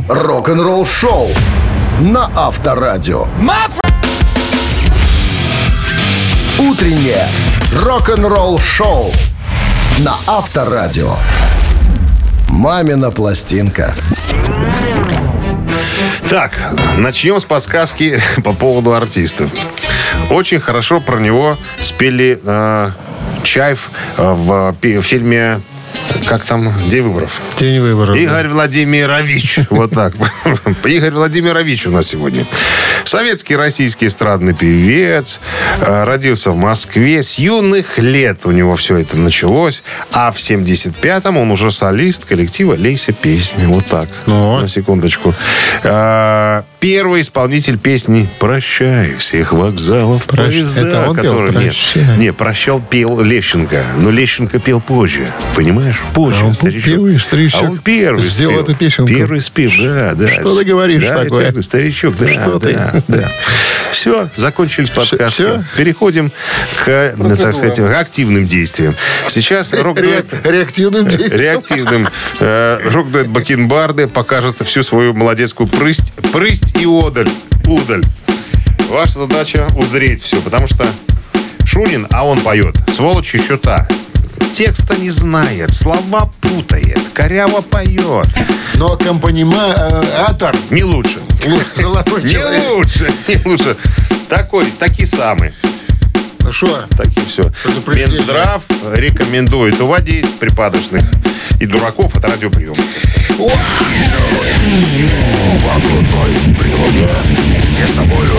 Рок-н-ролл 0.09 0.87
шоу 0.87 1.29
на 2.01 2.31
Авторадио. 2.35 3.27
Утреннее 6.59 7.29
рок-н-ролл 7.77 8.59
шоу 8.59 9.13
на 9.99 10.17
Авторадио. 10.27 11.15
Мамина 12.49 13.11
пластинка. 13.11 13.95
Так, 16.31 16.59
начнем 16.97 17.39
с 17.39 17.45
подсказки 17.45 18.19
по 18.43 18.55
поводу 18.55 18.95
артиста. 18.95 19.47
Очень 20.31 20.61
хорошо 20.61 21.01
про 21.01 21.19
него 21.19 21.59
спели 21.83 22.41
э, 22.43 22.91
Чаев 23.43 23.91
э, 24.17 24.23
в, 24.23 24.75
в 24.81 25.03
фильме 25.03 25.61
как 26.29 26.45
там, 26.45 26.71
День 26.89 27.05
выборов. 27.05 27.41
День 27.57 27.81
выборов. 27.81 28.15
да. 28.15 28.21
Игорь 28.21 28.49
Владимирович. 28.49 29.61
Вот 29.71 29.93
так. 29.93 30.13
Игорь 30.85 31.13
Владимирович 31.13 31.87
у 31.87 31.91
нас 31.91 32.07
сегодня. 32.07 32.45
Советский 33.09 33.57
российский 33.57 34.07
эстрадный 34.07 34.53
певец. 34.53 35.41
э, 35.81 36.05
Родился 36.05 36.51
в 36.51 36.57
Москве. 36.57 37.23
С 37.23 37.39
юных 37.39 37.97
лет 37.99 38.41
у 38.45 38.51
него 38.51 38.77
все 38.77 38.99
это 38.99 39.17
началось. 39.17 39.83
А 40.13 40.31
в 40.31 40.37
75-м 40.37 41.39
он 41.39 41.51
уже 41.51 41.71
солист 41.71 42.27
коллектива 42.27 42.75
«Лейся 42.75 43.13
песни». 43.13 43.65
Вот 43.65 43.87
так. 43.87 44.09
Ну. 44.27 44.61
На 44.61 44.69
секундочку. 44.69 45.35
Э, 45.85 46.63
Первый 46.81 47.23
исполнитель 47.23 47.77
песни 47.77 48.29
«Прощай 48.39 49.13
всех 49.17 49.53
вокзалов, 49.53 50.29
Прощ- 50.29 50.47
поезда», 50.47 50.81
это 50.83 51.09
он 51.11 51.17
пел 51.17 51.33
который- 51.33 51.65
нет, 51.65 51.75
«Прощай»? 51.75 52.19
не, 52.19 52.33
прощал 52.33 52.81
пел 52.81 53.21
Лещенко. 53.21 53.83
Но 54.01 54.11
Лещенко 54.11 54.61
пел 54.61 54.81
позже. 54.81 55.27
Понимаешь? 55.57 55.97
Позже. 56.15 56.45
А 56.45 56.47
он 56.47 56.55
старичок. 56.55 56.85
первый 56.85 57.19
старичок. 57.19 57.61
А 57.63 57.65
он 57.65 57.79
первый 57.79 58.25
Сделал 58.25 58.53
спел. 58.53 58.63
эту 58.65 58.75
песенку. 58.77 59.09
Первый 59.13 59.41
спел, 59.43 59.73
да, 59.83 60.15
да. 60.15 60.29
Что 60.29 60.57
ты 60.59 60.65
говоришь 60.67 61.03
да, 61.03 61.25
такое? 61.25 61.63
старичок, 61.63 62.17
да, 62.17 62.29
Что 62.29 62.59
ты? 62.61 62.79
да. 63.09 63.31
Все, 63.93 64.29
закончились 64.37 64.91
подсказки. 64.91 65.33
всё? 65.33 65.65
Переходим 65.77 66.31
к, 66.85 67.15
так 67.19 67.57
сказать, 67.57 67.79
активным 67.81 68.45
действиям. 68.45 68.95
Сейчас 69.29 69.73
рок-дуэт... 69.73 70.27
Ре- 70.45 70.53
Реактивным 70.59 71.07
действием. 71.07 71.41
Реактивным. 71.41 72.09
Э, 72.41 72.79
Рок-дуэт 72.93 73.27
Бакенбарды 73.29 74.07
покажет 74.07 74.61
всю 74.65 74.83
свою 74.83 75.15
молодецкую 75.15 75.67
прысть, 75.69 76.13
прысть 76.33 76.77
и 76.77 76.85
одаль. 76.87 77.29
Удаль. 77.67 78.03
Ваша 78.89 79.21
задача 79.21 79.67
узреть 79.77 80.23
все, 80.23 80.41
потому 80.41 80.67
что 80.69 80.87
Шунин, 81.65 82.07
а 82.11 82.25
он 82.27 82.41
поет, 82.41 82.77
сволочь 82.95 83.35
еще 83.35 83.57
та. 83.59 83.89
Текста 84.53 84.97
не 84.97 85.11
знает, 85.11 85.75
слова 85.75 86.31
путает, 86.41 87.01
коряво 87.15 87.61
поет. 87.61 88.27
Но 88.75 88.93
аккомпаниатор 88.93 90.57
Не 90.71 90.83
лучше. 90.85 91.19
золотой 91.75 92.23
Не 92.23 92.31
человек. 92.31 92.71
лучше, 92.71 93.11
не 93.29 93.41
лучше. 93.45 93.77
Такой, 94.29 94.67
таки 94.73 95.07
самый. 95.07 95.53
Ну 96.41 96.53
что? 96.53 96.85
Таки 96.97 97.21
все. 97.29 97.43
Предупреждение. 97.63 98.19
Минздрав 98.19 98.63
рекомендует 98.95 99.81
уводить 99.81 100.39
припадочных 100.39 101.03
и 101.61 101.67
дураков 101.67 102.15
от 102.17 102.25
прилуге 106.57 107.09
Я 107.79 107.87
с 107.87 107.93
тобою 107.93 108.38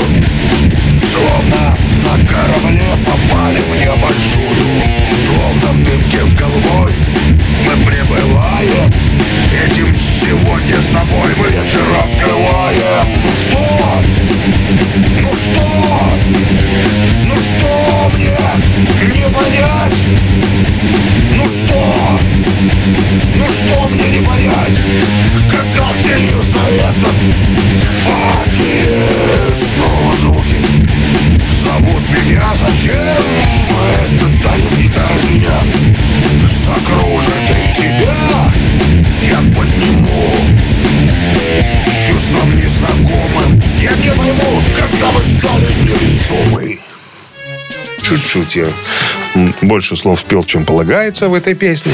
я 48.60 49.52
больше 49.62 49.96
слов 49.96 50.20
спел, 50.20 50.44
чем 50.44 50.66
полагается 50.66 51.30
в 51.30 51.34
этой 51.34 51.54
песне. 51.54 51.92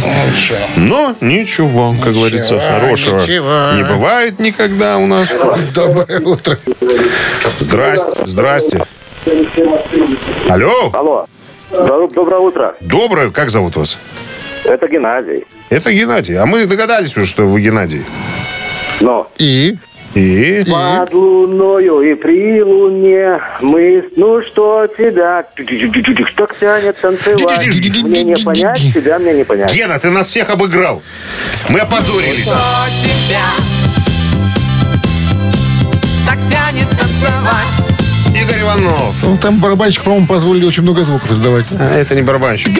Но 0.75 1.15
ничего, 1.21 1.93
как 2.03 2.13
говорится, 2.13 2.59
хорошего 2.59 3.21
ничего. 3.21 3.71
не 3.75 3.83
бывает 3.83 4.39
никогда 4.39 4.97
у 4.97 5.05
нас. 5.07 5.27
Доброе 5.73 6.19
утро. 6.21 6.57
Здрасте, 7.59 8.25
здрасте. 8.25 8.83
Алло, 10.49 10.91
Алло. 10.93 11.27
Доб- 11.71 12.13
Доброе 12.13 12.39
утро. 12.39 12.75
доброе, 12.79 13.31
как 13.31 13.49
зовут 13.49 13.75
вас? 13.75 13.97
Это 14.63 14.87
Геннадий. 14.87 15.45
Это 15.69 15.91
Геннадий. 15.91 16.35
А 16.37 16.45
мы 16.45 16.65
догадались 16.67 17.15
уже, 17.17 17.25
что 17.25 17.43
вы 17.43 17.59
Геннадий. 17.61 18.03
Но 19.01 19.27
И? 19.37 19.77
И 20.15 20.63
под 20.65 21.13
луною 21.13 22.01
и 22.01 22.15
при 22.15 22.63
луне 22.63 23.41
мы... 23.59 24.09
Ну 24.15 24.41
что 24.43 24.87
тебя... 24.87 25.45
Так 26.37 26.57
тянет 26.57 26.95
танцевать. 26.97 27.67
Мне 28.03 28.23
не 28.23 28.35
понять, 28.37 28.79
тебя 28.93 29.19
мне 29.19 29.33
не 29.33 29.43
понять. 29.43 29.75
Гена, 29.75 29.99
ты 29.99 30.09
нас 30.09 30.29
всех 30.29 30.49
обыграл. 30.49 31.03
Мы 31.67 31.79
опозорились. 31.79 32.49
Так 36.25 36.37
тянет 36.49 36.89
танцевать. 36.97 37.94
Игорь 38.41 38.61
Иванов. 38.61 39.15
Ну, 39.23 39.37
там 39.37 39.59
барабанщик, 39.59 40.03
по-моему, 40.03 40.27
позволили 40.27 40.65
очень 40.65 40.83
много 40.83 41.03
звуков 41.03 41.31
издавать. 41.31 41.65
А, 41.71 41.97
это 41.97 42.15
не 42.15 42.21
барабанщик. 42.21 42.71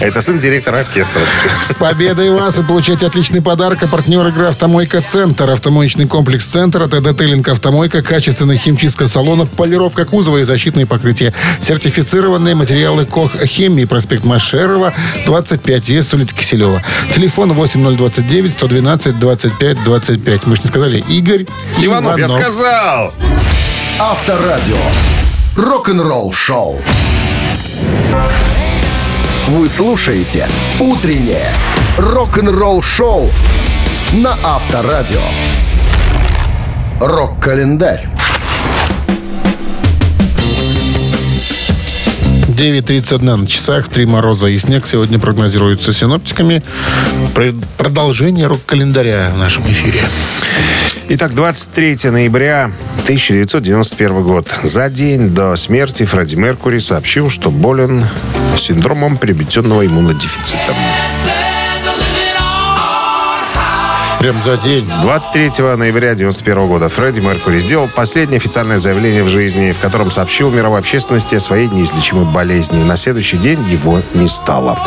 Это 0.00 0.20
сын 0.22 0.38
директора 0.38 0.78
оркестра. 0.80 1.20
С 1.62 1.74
победой 1.74 2.30
вас! 2.30 2.56
Вы 2.56 2.64
получаете 2.64 3.06
отличный 3.06 3.42
подарок. 3.42 3.82
А 3.82 3.86
партнер 3.86 4.26
игры 4.26 4.46
«Автомойка 4.46 5.02
Центр». 5.02 5.50
Автомоечный 5.50 6.06
комплекс 6.06 6.44
«Центр». 6.46 6.82
Это 6.82 7.00
детейлинг 7.00 7.48
«Автомойка», 7.48 8.02
качественная 8.02 8.56
химчистка 8.56 9.06
салона, 9.06 9.46
полировка 9.46 10.04
кузова 10.04 10.38
и 10.38 10.42
защитные 10.44 10.86
покрытия. 10.86 11.32
Сертифицированные 11.60 12.54
материалы 12.54 13.04
«Кох 13.04 13.32
Хемии». 13.36 13.84
Проспект 13.84 14.24
Машерова, 14.24 14.94
25. 15.26 15.88
Вес 15.88 16.14
улица 16.14 16.34
Киселева. 16.34 16.82
Телефон 17.14 17.52
8029 17.52 18.52
112 18.52 19.18
25 19.18 19.84
25. 19.84 20.46
Мы 20.46 20.56
же 20.56 20.62
не 20.62 20.68
сказали 20.68 21.04
Игорь 21.08 21.46
Иванов, 21.78 22.18
я 22.18 22.28
сказал. 22.28 23.12
Авторадио. 24.00 24.76
Рок-н-ролл 25.56 26.32
шоу. 26.32 26.80
Вы 29.46 29.68
слушаете 29.68 30.48
«Утреннее 30.80 31.46
рок-н-ролл 31.96 32.82
шоу» 32.82 33.30
на 34.14 34.36
Авторадио. 34.42 35.20
Рок-календарь. 37.00 38.08
9.31 42.54 43.36
на 43.36 43.46
часах, 43.46 43.88
три 43.88 44.06
мороза 44.06 44.46
и 44.46 44.58
снег 44.58 44.86
сегодня 44.86 45.18
прогнозируются 45.18 45.92
синоптиками. 45.92 46.62
Про- 47.34 47.52
Продолжение 47.76 48.46
рок-календаря 48.46 49.30
в 49.34 49.38
нашем 49.38 49.64
эфире. 49.64 50.00
Итак, 51.08 51.34
23 51.34 52.10
ноября 52.10 52.70
1991 53.02 54.22
год. 54.22 54.54
За 54.62 54.88
день 54.88 55.30
до 55.30 55.56
смерти 55.56 56.04
Фредди 56.04 56.36
Меркури 56.36 56.78
сообщил, 56.78 57.28
что 57.28 57.50
болен 57.50 58.04
синдромом 58.56 59.16
приобретенного 59.18 59.84
иммунодефицита. 59.86 60.74
Прям 64.24 64.42
за 64.42 64.56
день. 64.56 64.90
23 65.02 65.50
ноября 65.76 66.12
1991 66.12 66.66
года 66.66 66.88
Фредди 66.88 67.20
Меркури 67.20 67.58
сделал 67.58 67.90
последнее 67.94 68.38
официальное 68.38 68.78
заявление 68.78 69.22
в 69.22 69.28
жизни, 69.28 69.72
в 69.72 69.80
котором 69.80 70.10
сообщил 70.10 70.50
мировой 70.50 70.78
общественности 70.78 71.34
о 71.34 71.40
своей 71.40 71.68
неизлечимой 71.68 72.24
болезни. 72.24 72.82
На 72.84 72.96
следующий 72.96 73.36
день 73.36 73.62
его 73.70 74.00
не 74.14 74.26
стало. 74.26 74.78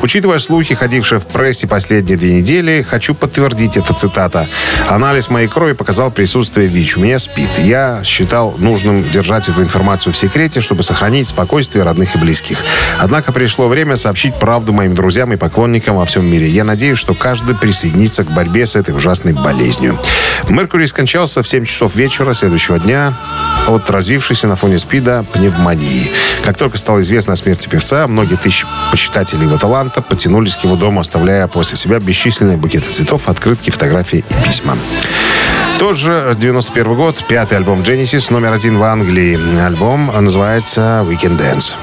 Учитывая 0.00 0.38
слухи, 0.38 0.74
ходившие 0.74 1.18
в 1.18 1.26
прессе 1.26 1.66
последние 1.66 2.16
две 2.16 2.36
недели, 2.36 2.80
хочу 2.88 3.14
подтвердить 3.14 3.76
это 3.76 3.92
цитата. 3.92 4.48
Анализ 4.88 5.28
моей 5.28 5.48
крови 5.48 5.72
показал 5.72 6.10
присутствие 6.10 6.66
ВИЧ. 6.66 6.96
У 6.96 7.00
меня 7.00 7.18
спит. 7.18 7.50
Я 7.58 8.00
считал 8.02 8.54
нужным 8.56 9.04
держать 9.10 9.50
эту 9.50 9.62
информацию 9.62 10.14
в 10.14 10.16
секрете, 10.16 10.62
чтобы 10.62 10.82
сохранить 10.82 11.28
спокойствие 11.28 11.84
родных 11.84 12.14
и 12.14 12.18
близких. 12.18 12.56
Однако 12.98 13.32
пришло 13.32 13.68
время 13.68 13.96
сообщить 13.96 14.34
правду 14.36 14.72
моим 14.72 14.94
друзьям 14.94 15.34
и 15.34 15.36
поклонникам 15.36 15.96
во 15.96 16.06
всем 16.06 16.24
мире. 16.24 16.48
Я 16.48 16.64
надеюсь, 16.64 16.96
что 16.96 17.14
каждый 17.14 17.54
присоединится 17.54 18.24
к 18.24 18.30
борьбе 18.30 18.66
с 18.66 18.74
этой 18.85 18.85
ужасной 18.94 19.32
болезнью. 19.32 19.98
Меркурий 20.48 20.86
скончался 20.86 21.42
в 21.42 21.48
7 21.48 21.64
часов 21.64 21.94
вечера 21.94 22.34
следующего 22.34 22.78
дня 22.78 23.14
от 23.66 23.88
развившейся 23.90 24.46
на 24.46 24.56
фоне 24.56 24.78
СПИДа 24.78 25.24
пневмонии. 25.32 26.10
Как 26.44 26.56
только 26.56 26.78
стало 26.78 27.00
известно 27.00 27.32
о 27.32 27.36
смерти 27.36 27.68
певца, 27.68 28.06
многие 28.06 28.36
тысячи 28.36 28.66
почитателей 28.90 29.46
его 29.46 29.56
таланта 29.58 30.02
потянулись 30.02 30.54
к 30.54 30.64
его 30.64 30.76
дому, 30.76 31.00
оставляя 31.00 31.46
после 31.48 31.76
себя 31.76 31.98
бесчисленные 31.98 32.56
букеты 32.56 32.90
цветов, 32.90 33.28
открытки, 33.28 33.70
фотографии 33.70 34.24
и 34.28 34.48
письма. 34.48 34.76
Тоже 35.78 36.34
91 36.38 36.94
год, 36.94 37.16
пятый 37.28 37.58
альбом 37.58 37.82
Genesis, 37.82 38.32
номер 38.32 38.52
один 38.52 38.78
в 38.78 38.82
Англии. 38.82 39.38
Альбом 39.60 40.10
называется 40.20 41.04
Weekend 41.06 41.38
Dance. 41.38 41.74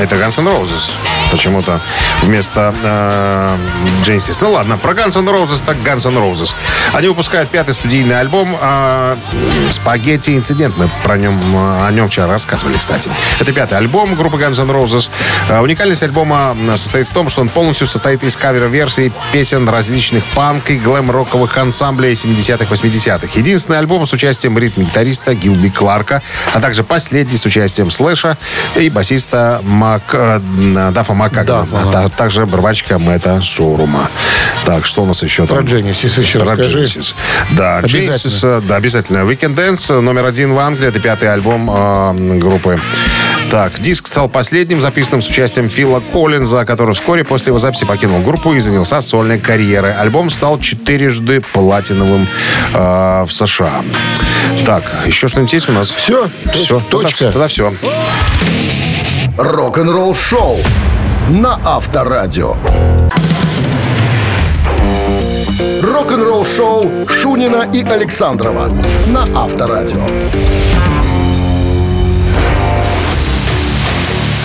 Это 0.00 0.16
Guns 0.16 0.38
N' 0.38 0.46
Roses. 0.46 0.92
Почему-то 1.30 1.80
вместо 2.22 2.74
э, 2.82 3.56
Genesis. 4.04 4.38
Ну 4.40 4.50
ладно, 4.50 4.76
про 4.76 4.92
Guns 4.92 5.18
N' 5.18 5.28
Roses 5.28 5.62
так 5.64 5.76
Guns 5.78 6.06
N' 6.08 6.16
Roses. 6.16 6.54
Они 6.92 7.08
выпускают 7.08 7.50
пятый 7.50 7.74
студийный 7.74 8.18
альбом 8.18 8.56
э, 8.60 9.16
«Спагетти 9.70 10.36
Инцидент». 10.36 10.76
Мы 10.76 10.88
про 11.02 11.16
нем, 11.16 11.38
э, 11.54 11.86
о 11.86 11.90
нем 11.90 12.08
вчера 12.08 12.26
рассказывали, 12.26 12.76
кстати. 12.76 13.10
Это 13.38 13.52
пятый 13.52 13.78
альбом 13.78 14.14
группы 14.14 14.36
Guns 14.36 14.60
N' 14.60 14.70
Roses. 14.70 15.08
Э, 15.48 15.60
уникальность 15.60 16.02
альбома 16.02 16.56
э, 16.58 16.76
состоит 16.76 17.08
в 17.08 17.12
том, 17.12 17.28
что 17.28 17.40
он 17.42 17.48
полностью 17.48 17.86
состоит 17.86 18.24
из 18.24 18.36
кавер-версий 18.36 19.12
песен 19.32 19.68
различных 19.68 20.24
панк 20.34 20.70
и 20.70 20.78
глэм-роковых 20.78 21.56
ансамблей 21.56 22.14
70-х, 22.14 22.64
80-х. 22.64 23.28
Единственный 23.34 23.78
альбом 23.78 24.06
с 24.06 24.12
участием 24.12 24.58
ритм-гитариста 24.58 25.34
Гилби 25.34 25.70
Кларка, 25.70 26.22
а 26.52 26.60
также 26.60 26.84
последний 26.84 27.36
с 27.36 27.46
участием 27.46 27.90
Слэша 27.90 28.36
и 28.76 28.90
басиста 28.90 29.60
Мак, 29.62 30.02
э, 30.12 30.40
Дафа 30.92 31.14
Мака, 31.20 31.44
Дафа, 31.44 31.78
а 31.82 31.84
да. 31.84 31.92
та- 32.04 32.08
также 32.08 32.46
барабанщика 32.46 32.98
Мэтта 32.98 33.42
Сорума. 33.42 34.08
Так, 34.64 34.86
что 34.86 35.02
у 35.02 35.06
нас 35.06 35.22
еще 35.22 35.46
там? 35.46 35.58
Про 35.58 35.64
Genesis 35.66 36.18
еще 36.18 36.38
Про 36.38 36.52
расскажи. 36.52 36.82
Genesis. 36.84 37.14
Да, 37.50 37.76
Обязательно. 37.76 38.14
Genesis, 38.14 38.58
э, 38.58 38.60
да, 38.66 38.76
обязательно. 38.76 39.18
Weekend 39.18 39.54
Dance, 39.54 39.94
э, 39.94 40.00
номер 40.00 40.24
один 40.24 40.54
в 40.54 40.58
Англии, 40.58 40.88
это 40.88 40.98
пятый 40.98 41.30
альбом 41.30 41.70
э, 41.70 42.38
группы. 42.38 42.80
Так, 43.50 43.80
диск 43.80 44.06
стал 44.06 44.30
последним, 44.30 44.80
записанным 44.80 45.20
с 45.20 45.28
участием 45.28 45.68
Фила 45.68 46.00
Коллинза, 46.12 46.64
который 46.64 46.94
вскоре 46.94 47.22
после 47.24 47.50
его 47.50 47.58
записи 47.58 47.84
покинул 47.84 48.22
группу 48.22 48.54
и 48.54 48.60
занялся 48.60 49.02
сольной 49.02 49.38
карьерой. 49.38 49.92
Альбом 49.92 50.30
стал 50.30 50.58
четырежды 50.58 51.42
платиновым 51.52 52.28
э, 52.72 53.24
в 53.26 53.30
США. 53.30 53.82
Так, 54.64 54.84
еще 55.04 55.28
что-нибудь 55.28 55.52
есть 55.52 55.68
у 55.68 55.72
нас? 55.72 55.90
Все, 55.90 56.30
Все, 56.54 56.80
точка. 56.80 57.26
Тогда 57.30 57.48
все. 57.48 57.74
Рок-н-ролл 59.36 60.14
шоу 60.14 60.58
на 61.30 61.60
Авторадио. 61.64 62.56
Рок-н-ролл 65.80 66.44
шоу 66.44 67.06
Шунина 67.08 67.68
и 67.72 67.84
Александрова 67.84 68.68
на 69.06 69.22
Авторадио. 69.40 70.04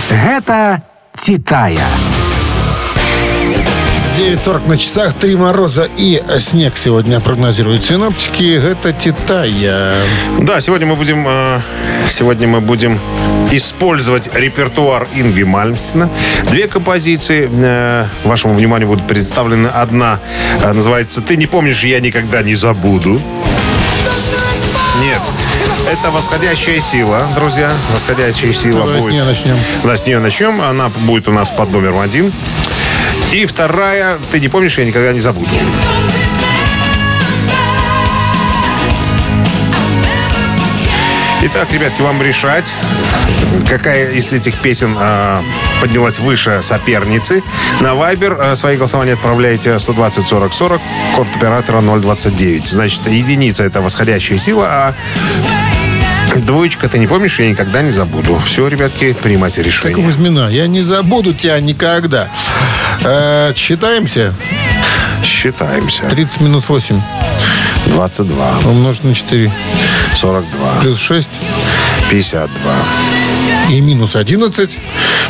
Гэта 0.10 0.84
Титая. 1.18 1.88
9.40 4.18 4.70
на 4.70 4.78
часах, 4.78 5.14
три 5.14 5.36
мороза 5.36 5.90
и 5.98 6.24
снег 6.40 6.78
сегодня 6.78 7.20
прогнозируют 7.20 7.84
синоптики. 7.84 8.56
Это 8.56 8.94
Титая. 8.94 9.94
Да, 10.40 10.62
сегодня 10.62 10.88
мы 10.88 10.96
будем, 10.96 11.26
э, 11.28 11.60
сегодня 12.08 12.48
мы 12.48 12.62
будем 12.62 12.98
использовать 13.52 14.34
репертуар 14.34 15.10
Инви 15.14 15.44
Мальмстена. 15.44 16.10
Две 16.50 16.70
композиции 16.70 17.50
э, 17.52 18.06
вашему 18.24 18.54
вниманию 18.54 18.88
будут 18.88 19.06
представлены. 19.06 19.68
Одна 19.68 20.22
э, 20.64 20.72
называется 20.72 21.20
«Ты 21.20 21.36
не 21.36 21.46
помнишь, 21.46 21.84
я 21.84 22.00
никогда 22.00 22.42
не 22.42 22.56
забуду». 22.56 23.22
Нет, 25.02 25.20
это 25.92 26.10
«Восходящая 26.10 26.80
сила», 26.80 27.28
друзья. 27.36 27.70
«Восходящая 27.94 28.54
сила» 28.54 28.86
Давай 28.86 29.02
с 29.02 29.04
будет. 29.04 29.12
нее 29.12 29.24
начнем. 29.26 29.58
Да, 29.84 29.98
с 29.98 30.06
нее 30.06 30.20
начнем. 30.20 30.62
Она 30.62 30.88
будет 30.88 31.28
у 31.28 31.34
нас 31.34 31.52
под 31.52 31.70
номером 31.74 32.00
один. 32.00 32.32
И 33.32 33.46
вторая 33.46 34.18
«Ты 34.32 34.40
не 34.40 34.48
помнишь, 34.48 34.78
я 34.78 34.86
никогда 34.86 35.14
не 35.14 35.20
забуду». 35.20 35.50
Итак, 41.48 41.72
ребятки, 41.72 42.02
вам 42.02 42.24
решать, 42.24 42.74
какая 43.70 44.12
из 44.14 44.34
этих 44.34 44.60
песен 44.62 44.96
а, 44.98 45.44
поднялась 45.80 46.18
выше 46.18 46.62
соперницы. 46.64 47.44
На 47.82 47.90
Viber 47.90 48.36
а, 48.40 48.56
свои 48.56 48.78
голосования 48.78 49.14
отправляете 49.14 49.78
120 49.78 50.26
40 50.26 50.54
40, 50.54 50.82
код 51.16 51.28
оператора 51.36 51.82
029. 51.82 52.66
Значит, 52.66 53.08
единица 53.08 53.64
это 53.64 53.82
восходящая 53.82 54.40
сила, 54.40 54.68
а 54.68 54.96
двоечка, 56.42 56.90
ты 56.90 57.00
не 57.00 57.08
помнишь, 57.08 57.40
я 57.40 57.50
никогда 57.50 57.82
не 57.82 57.92
забуду. 57.92 58.40
Все, 58.46 58.68
ребятки, 58.68 59.14
принимайте 59.14 59.62
решение. 59.64 59.96
Кузьмина, 59.96 60.50
я 60.50 60.68
не 60.68 60.82
забуду 60.82 61.34
тебя 61.34 61.60
никогда. 61.60 62.30
Э, 63.04 63.54
считаемся. 63.56 64.34
Считаемся. 65.24 66.04
30 66.04 66.42
минус 66.42 66.70
8 66.70 67.02
22, 67.88 68.60
умножить 68.66 69.04
на 69.04 69.14
4 69.14 69.52
42, 70.16 70.82
плюс 70.82 71.00
6 71.00 71.28
52. 72.10 72.74
и 73.70 73.82
минус 73.82 74.16
11. 74.16 74.78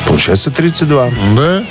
Получается 0.07 0.51
32. 0.51 1.09
Да. 1.35 1.63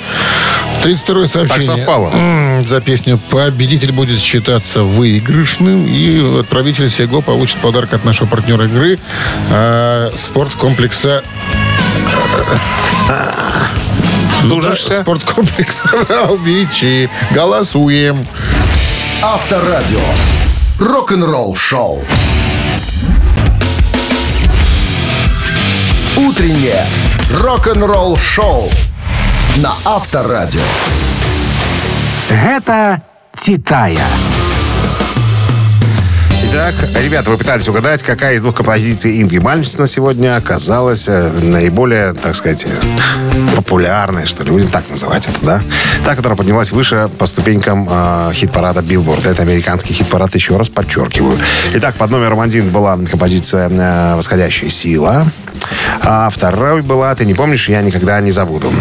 32 0.85 1.27
сообщение. 1.27 1.65
Так 1.65 1.77
совпало. 1.77 2.61
За 2.63 2.79
песню 2.79 3.17
«Победитель» 3.17 3.91
будет 3.91 4.19
считаться 4.19 4.83
выигрышным. 4.83 5.87
И 5.87 6.41
отправитель 6.41 6.91
Сего 6.91 7.23
получит 7.23 7.57
подарок 7.57 7.93
от 7.93 8.05
нашего 8.05 8.27
партнера 8.27 8.65
игры 8.65 8.99
э, 9.49 10.11
спорткомплекса 10.15 11.23
Дужишься? 14.43 14.89
Да, 14.91 15.01
спорткомплекса 15.01 15.89
Раубичи. 16.07 17.09
Голосуем. 17.31 18.23
Авторадио. 19.23 19.99
Рок-н-ролл 20.77 21.55
шоу. 21.55 22.03
Утреннее 26.15 26.85
рок-н-ролл 27.31 28.17
шоу 28.17 28.69
на 29.57 29.73
Авторадио. 29.85 30.61
Гэта 32.29 33.01
Титая. 33.37 34.05
Итак, 36.43 36.73
ребята, 37.01 37.29
вы 37.29 37.37
пытались 37.37 37.67
угадать, 37.67 38.01
какая 38.01 38.35
из 38.35 38.41
двух 38.41 38.55
композиций 38.55 39.21
Инги 39.21 39.39
Мальмстена 39.39 39.87
сегодня 39.87 40.37
оказалась 40.37 41.07
э, 41.07 41.31
наиболее, 41.41 42.13
так 42.13 42.33
сказать, 42.35 42.65
популярной, 43.55 44.25
что 44.25 44.43
ли, 44.43 44.51
будем 44.51 44.69
так 44.69 44.83
называть 44.89 45.27
это, 45.27 45.45
да? 45.45 45.61
Та, 46.05 46.15
которая 46.15 46.37
поднялась 46.37 46.71
выше 46.71 47.09
по 47.17 47.25
ступенькам 47.25 47.87
э, 47.89 48.31
хит-парада 48.33 48.81
Billboard. 48.81 49.29
Это 49.29 49.41
американский 49.41 49.93
хит-парад, 49.93 50.33
еще 50.35 50.55
раз 50.55 50.69
подчеркиваю. 50.69 51.37
Итак, 51.73 51.95
под 51.95 52.11
номером 52.11 52.39
один 52.39 52.69
была 52.69 52.97
композиция 52.97 53.69
э, 53.69 54.15
«Восходящая 54.15 54.69
сила», 54.69 55.27
а 56.01 56.29
второй 56.29 56.81
была 56.81 57.13
«Ты 57.15 57.25
не 57.25 57.33
помнишь, 57.33 57.67
я 57.67 57.81
никогда 57.81 58.19
не 58.21 58.31
забуду». 58.31 58.71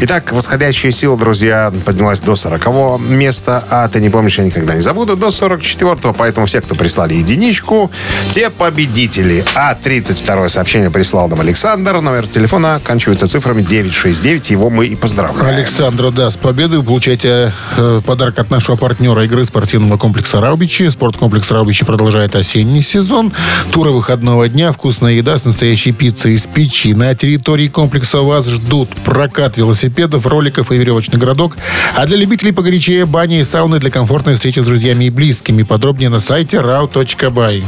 Итак, 0.00 0.32
«Восходящая 0.32 0.92
сила», 0.92 1.16
друзья, 1.16 1.72
поднялась 1.84 2.20
до 2.20 2.34
40 2.34 3.00
места, 3.00 3.64
а 3.70 3.88
«Ты 3.88 4.00
не 4.00 4.10
помнишь, 4.10 4.38
я 4.38 4.44
никогда 4.44 4.74
не 4.74 4.80
забуду» 4.80 5.16
до 5.16 5.28
44-го. 5.28 6.12
Поэтому 6.12 6.46
все, 6.46 6.60
кто 6.60 6.74
прислали 6.74 7.14
единичку, 7.14 7.90
те 8.32 8.50
победители. 8.50 9.44
А 9.54 9.74
32-е 9.74 10.48
сообщение 10.48 10.90
прислал 10.90 11.28
нам 11.28 11.40
Александр. 11.40 12.00
Номер 12.00 12.26
телефона 12.26 12.74
оканчивается 12.74 13.28
цифрами 13.28 13.62
969. 13.62 14.50
Его 14.50 14.68
мы 14.68 14.86
и 14.86 14.96
поздравляем. 14.96 15.46
Александра, 15.56 16.10
да, 16.10 16.30
с 16.30 16.36
победой 16.36 16.78
вы 16.80 16.84
получаете 16.84 17.52
э, 17.76 18.00
подарок 18.04 18.38
от 18.40 18.50
нашего 18.50 18.76
партнера 18.76 19.24
игры 19.24 19.44
спортивного 19.44 19.96
комплекса 19.96 20.40
«Раубичи». 20.40 20.88
Спорткомплекс 20.88 21.50
«Раубичи» 21.52 21.84
продолжает 21.84 22.34
осенний 22.34 22.82
сезон. 22.82 23.32
Туры 23.70 23.90
выходного 23.90 24.48
дня, 24.48 24.72
вкусная 24.72 25.12
еда 25.12 25.38
с 25.38 25.44
настоящей 25.44 25.92
пиццей 25.92 26.34
из 26.34 26.46
печи. 26.46 26.92
На 26.94 27.14
территории 27.14 27.68
комплекса 27.68 28.18
вас 28.18 28.46
ждут 28.48 28.90
прокат 29.04 29.56
велосипедов, 29.56 29.83
роликов 30.26 30.72
и 30.72 30.76
веревочный 30.76 31.18
городок. 31.18 31.56
А 31.94 32.06
для 32.06 32.16
любителей 32.16 32.52
погорячее 32.52 33.06
бани 33.06 33.40
и 33.40 33.44
сауны 33.44 33.78
для 33.78 33.90
комфортной 33.90 34.34
встречи 34.34 34.60
с 34.60 34.64
друзьями 34.64 35.04
и 35.04 35.10
близкими. 35.10 35.62
Подробнее 35.62 36.10
на 36.10 36.20
сайте 36.20 36.58
rau.by. 36.58 37.64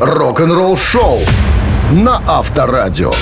Рок-н-ролл 0.00 0.76
шоу 0.76 1.20
на 1.92 2.22
Авторадио. 2.26 3.12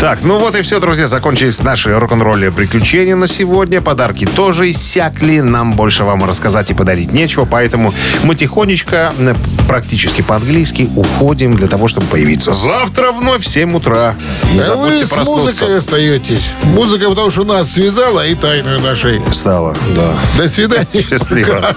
Так, 0.00 0.20
ну 0.22 0.38
вот 0.38 0.54
и 0.54 0.62
все, 0.62 0.78
друзья. 0.78 1.08
Закончились 1.08 1.60
наши 1.60 1.92
рок-н-ролльные 1.98 2.52
приключения 2.52 3.16
на 3.16 3.26
сегодня. 3.26 3.80
Подарки 3.80 4.26
тоже 4.26 4.70
иссякли. 4.70 5.40
Нам 5.40 5.74
больше 5.74 6.04
вам 6.04 6.24
рассказать 6.24 6.70
и 6.70 6.74
подарить 6.74 7.12
нечего. 7.12 7.46
Поэтому 7.46 7.92
мы 8.22 8.36
тихонечко, 8.36 9.12
м, 9.18 9.36
практически 9.66 10.22
по-английски, 10.22 10.88
уходим 10.94 11.56
для 11.56 11.66
того, 11.66 11.88
чтобы 11.88 12.06
появиться 12.06 12.52
завтра 12.52 13.10
вновь 13.10 13.42
в 13.42 13.48
7 13.48 13.74
утра. 13.74 14.14
Не 14.52 14.60
А 14.60 14.62
вы 14.62 14.64
забудьте 14.66 15.06
с 15.06 15.10
проснуться. 15.10 15.46
музыкой 15.64 15.76
остаетесь. 15.78 16.52
Музыка, 16.62 17.08
потому 17.08 17.30
что 17.30 17.42
нас 17.44 17.72
связала 17.72 18.24
и 18.24 18.36
тайную 18.36 18.78
нашей. 18.80 19.20
Стало, 19.32 19.76
да. 19.96 20.14
До 20.36 20.46
свидания. 20.48 20.86
Счастливо. 21.10 21.74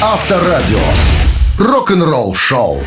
Авторадио. 0.00 0.78
Рок-н-ролл 1.58 2.34
шоу. 2.36 2.80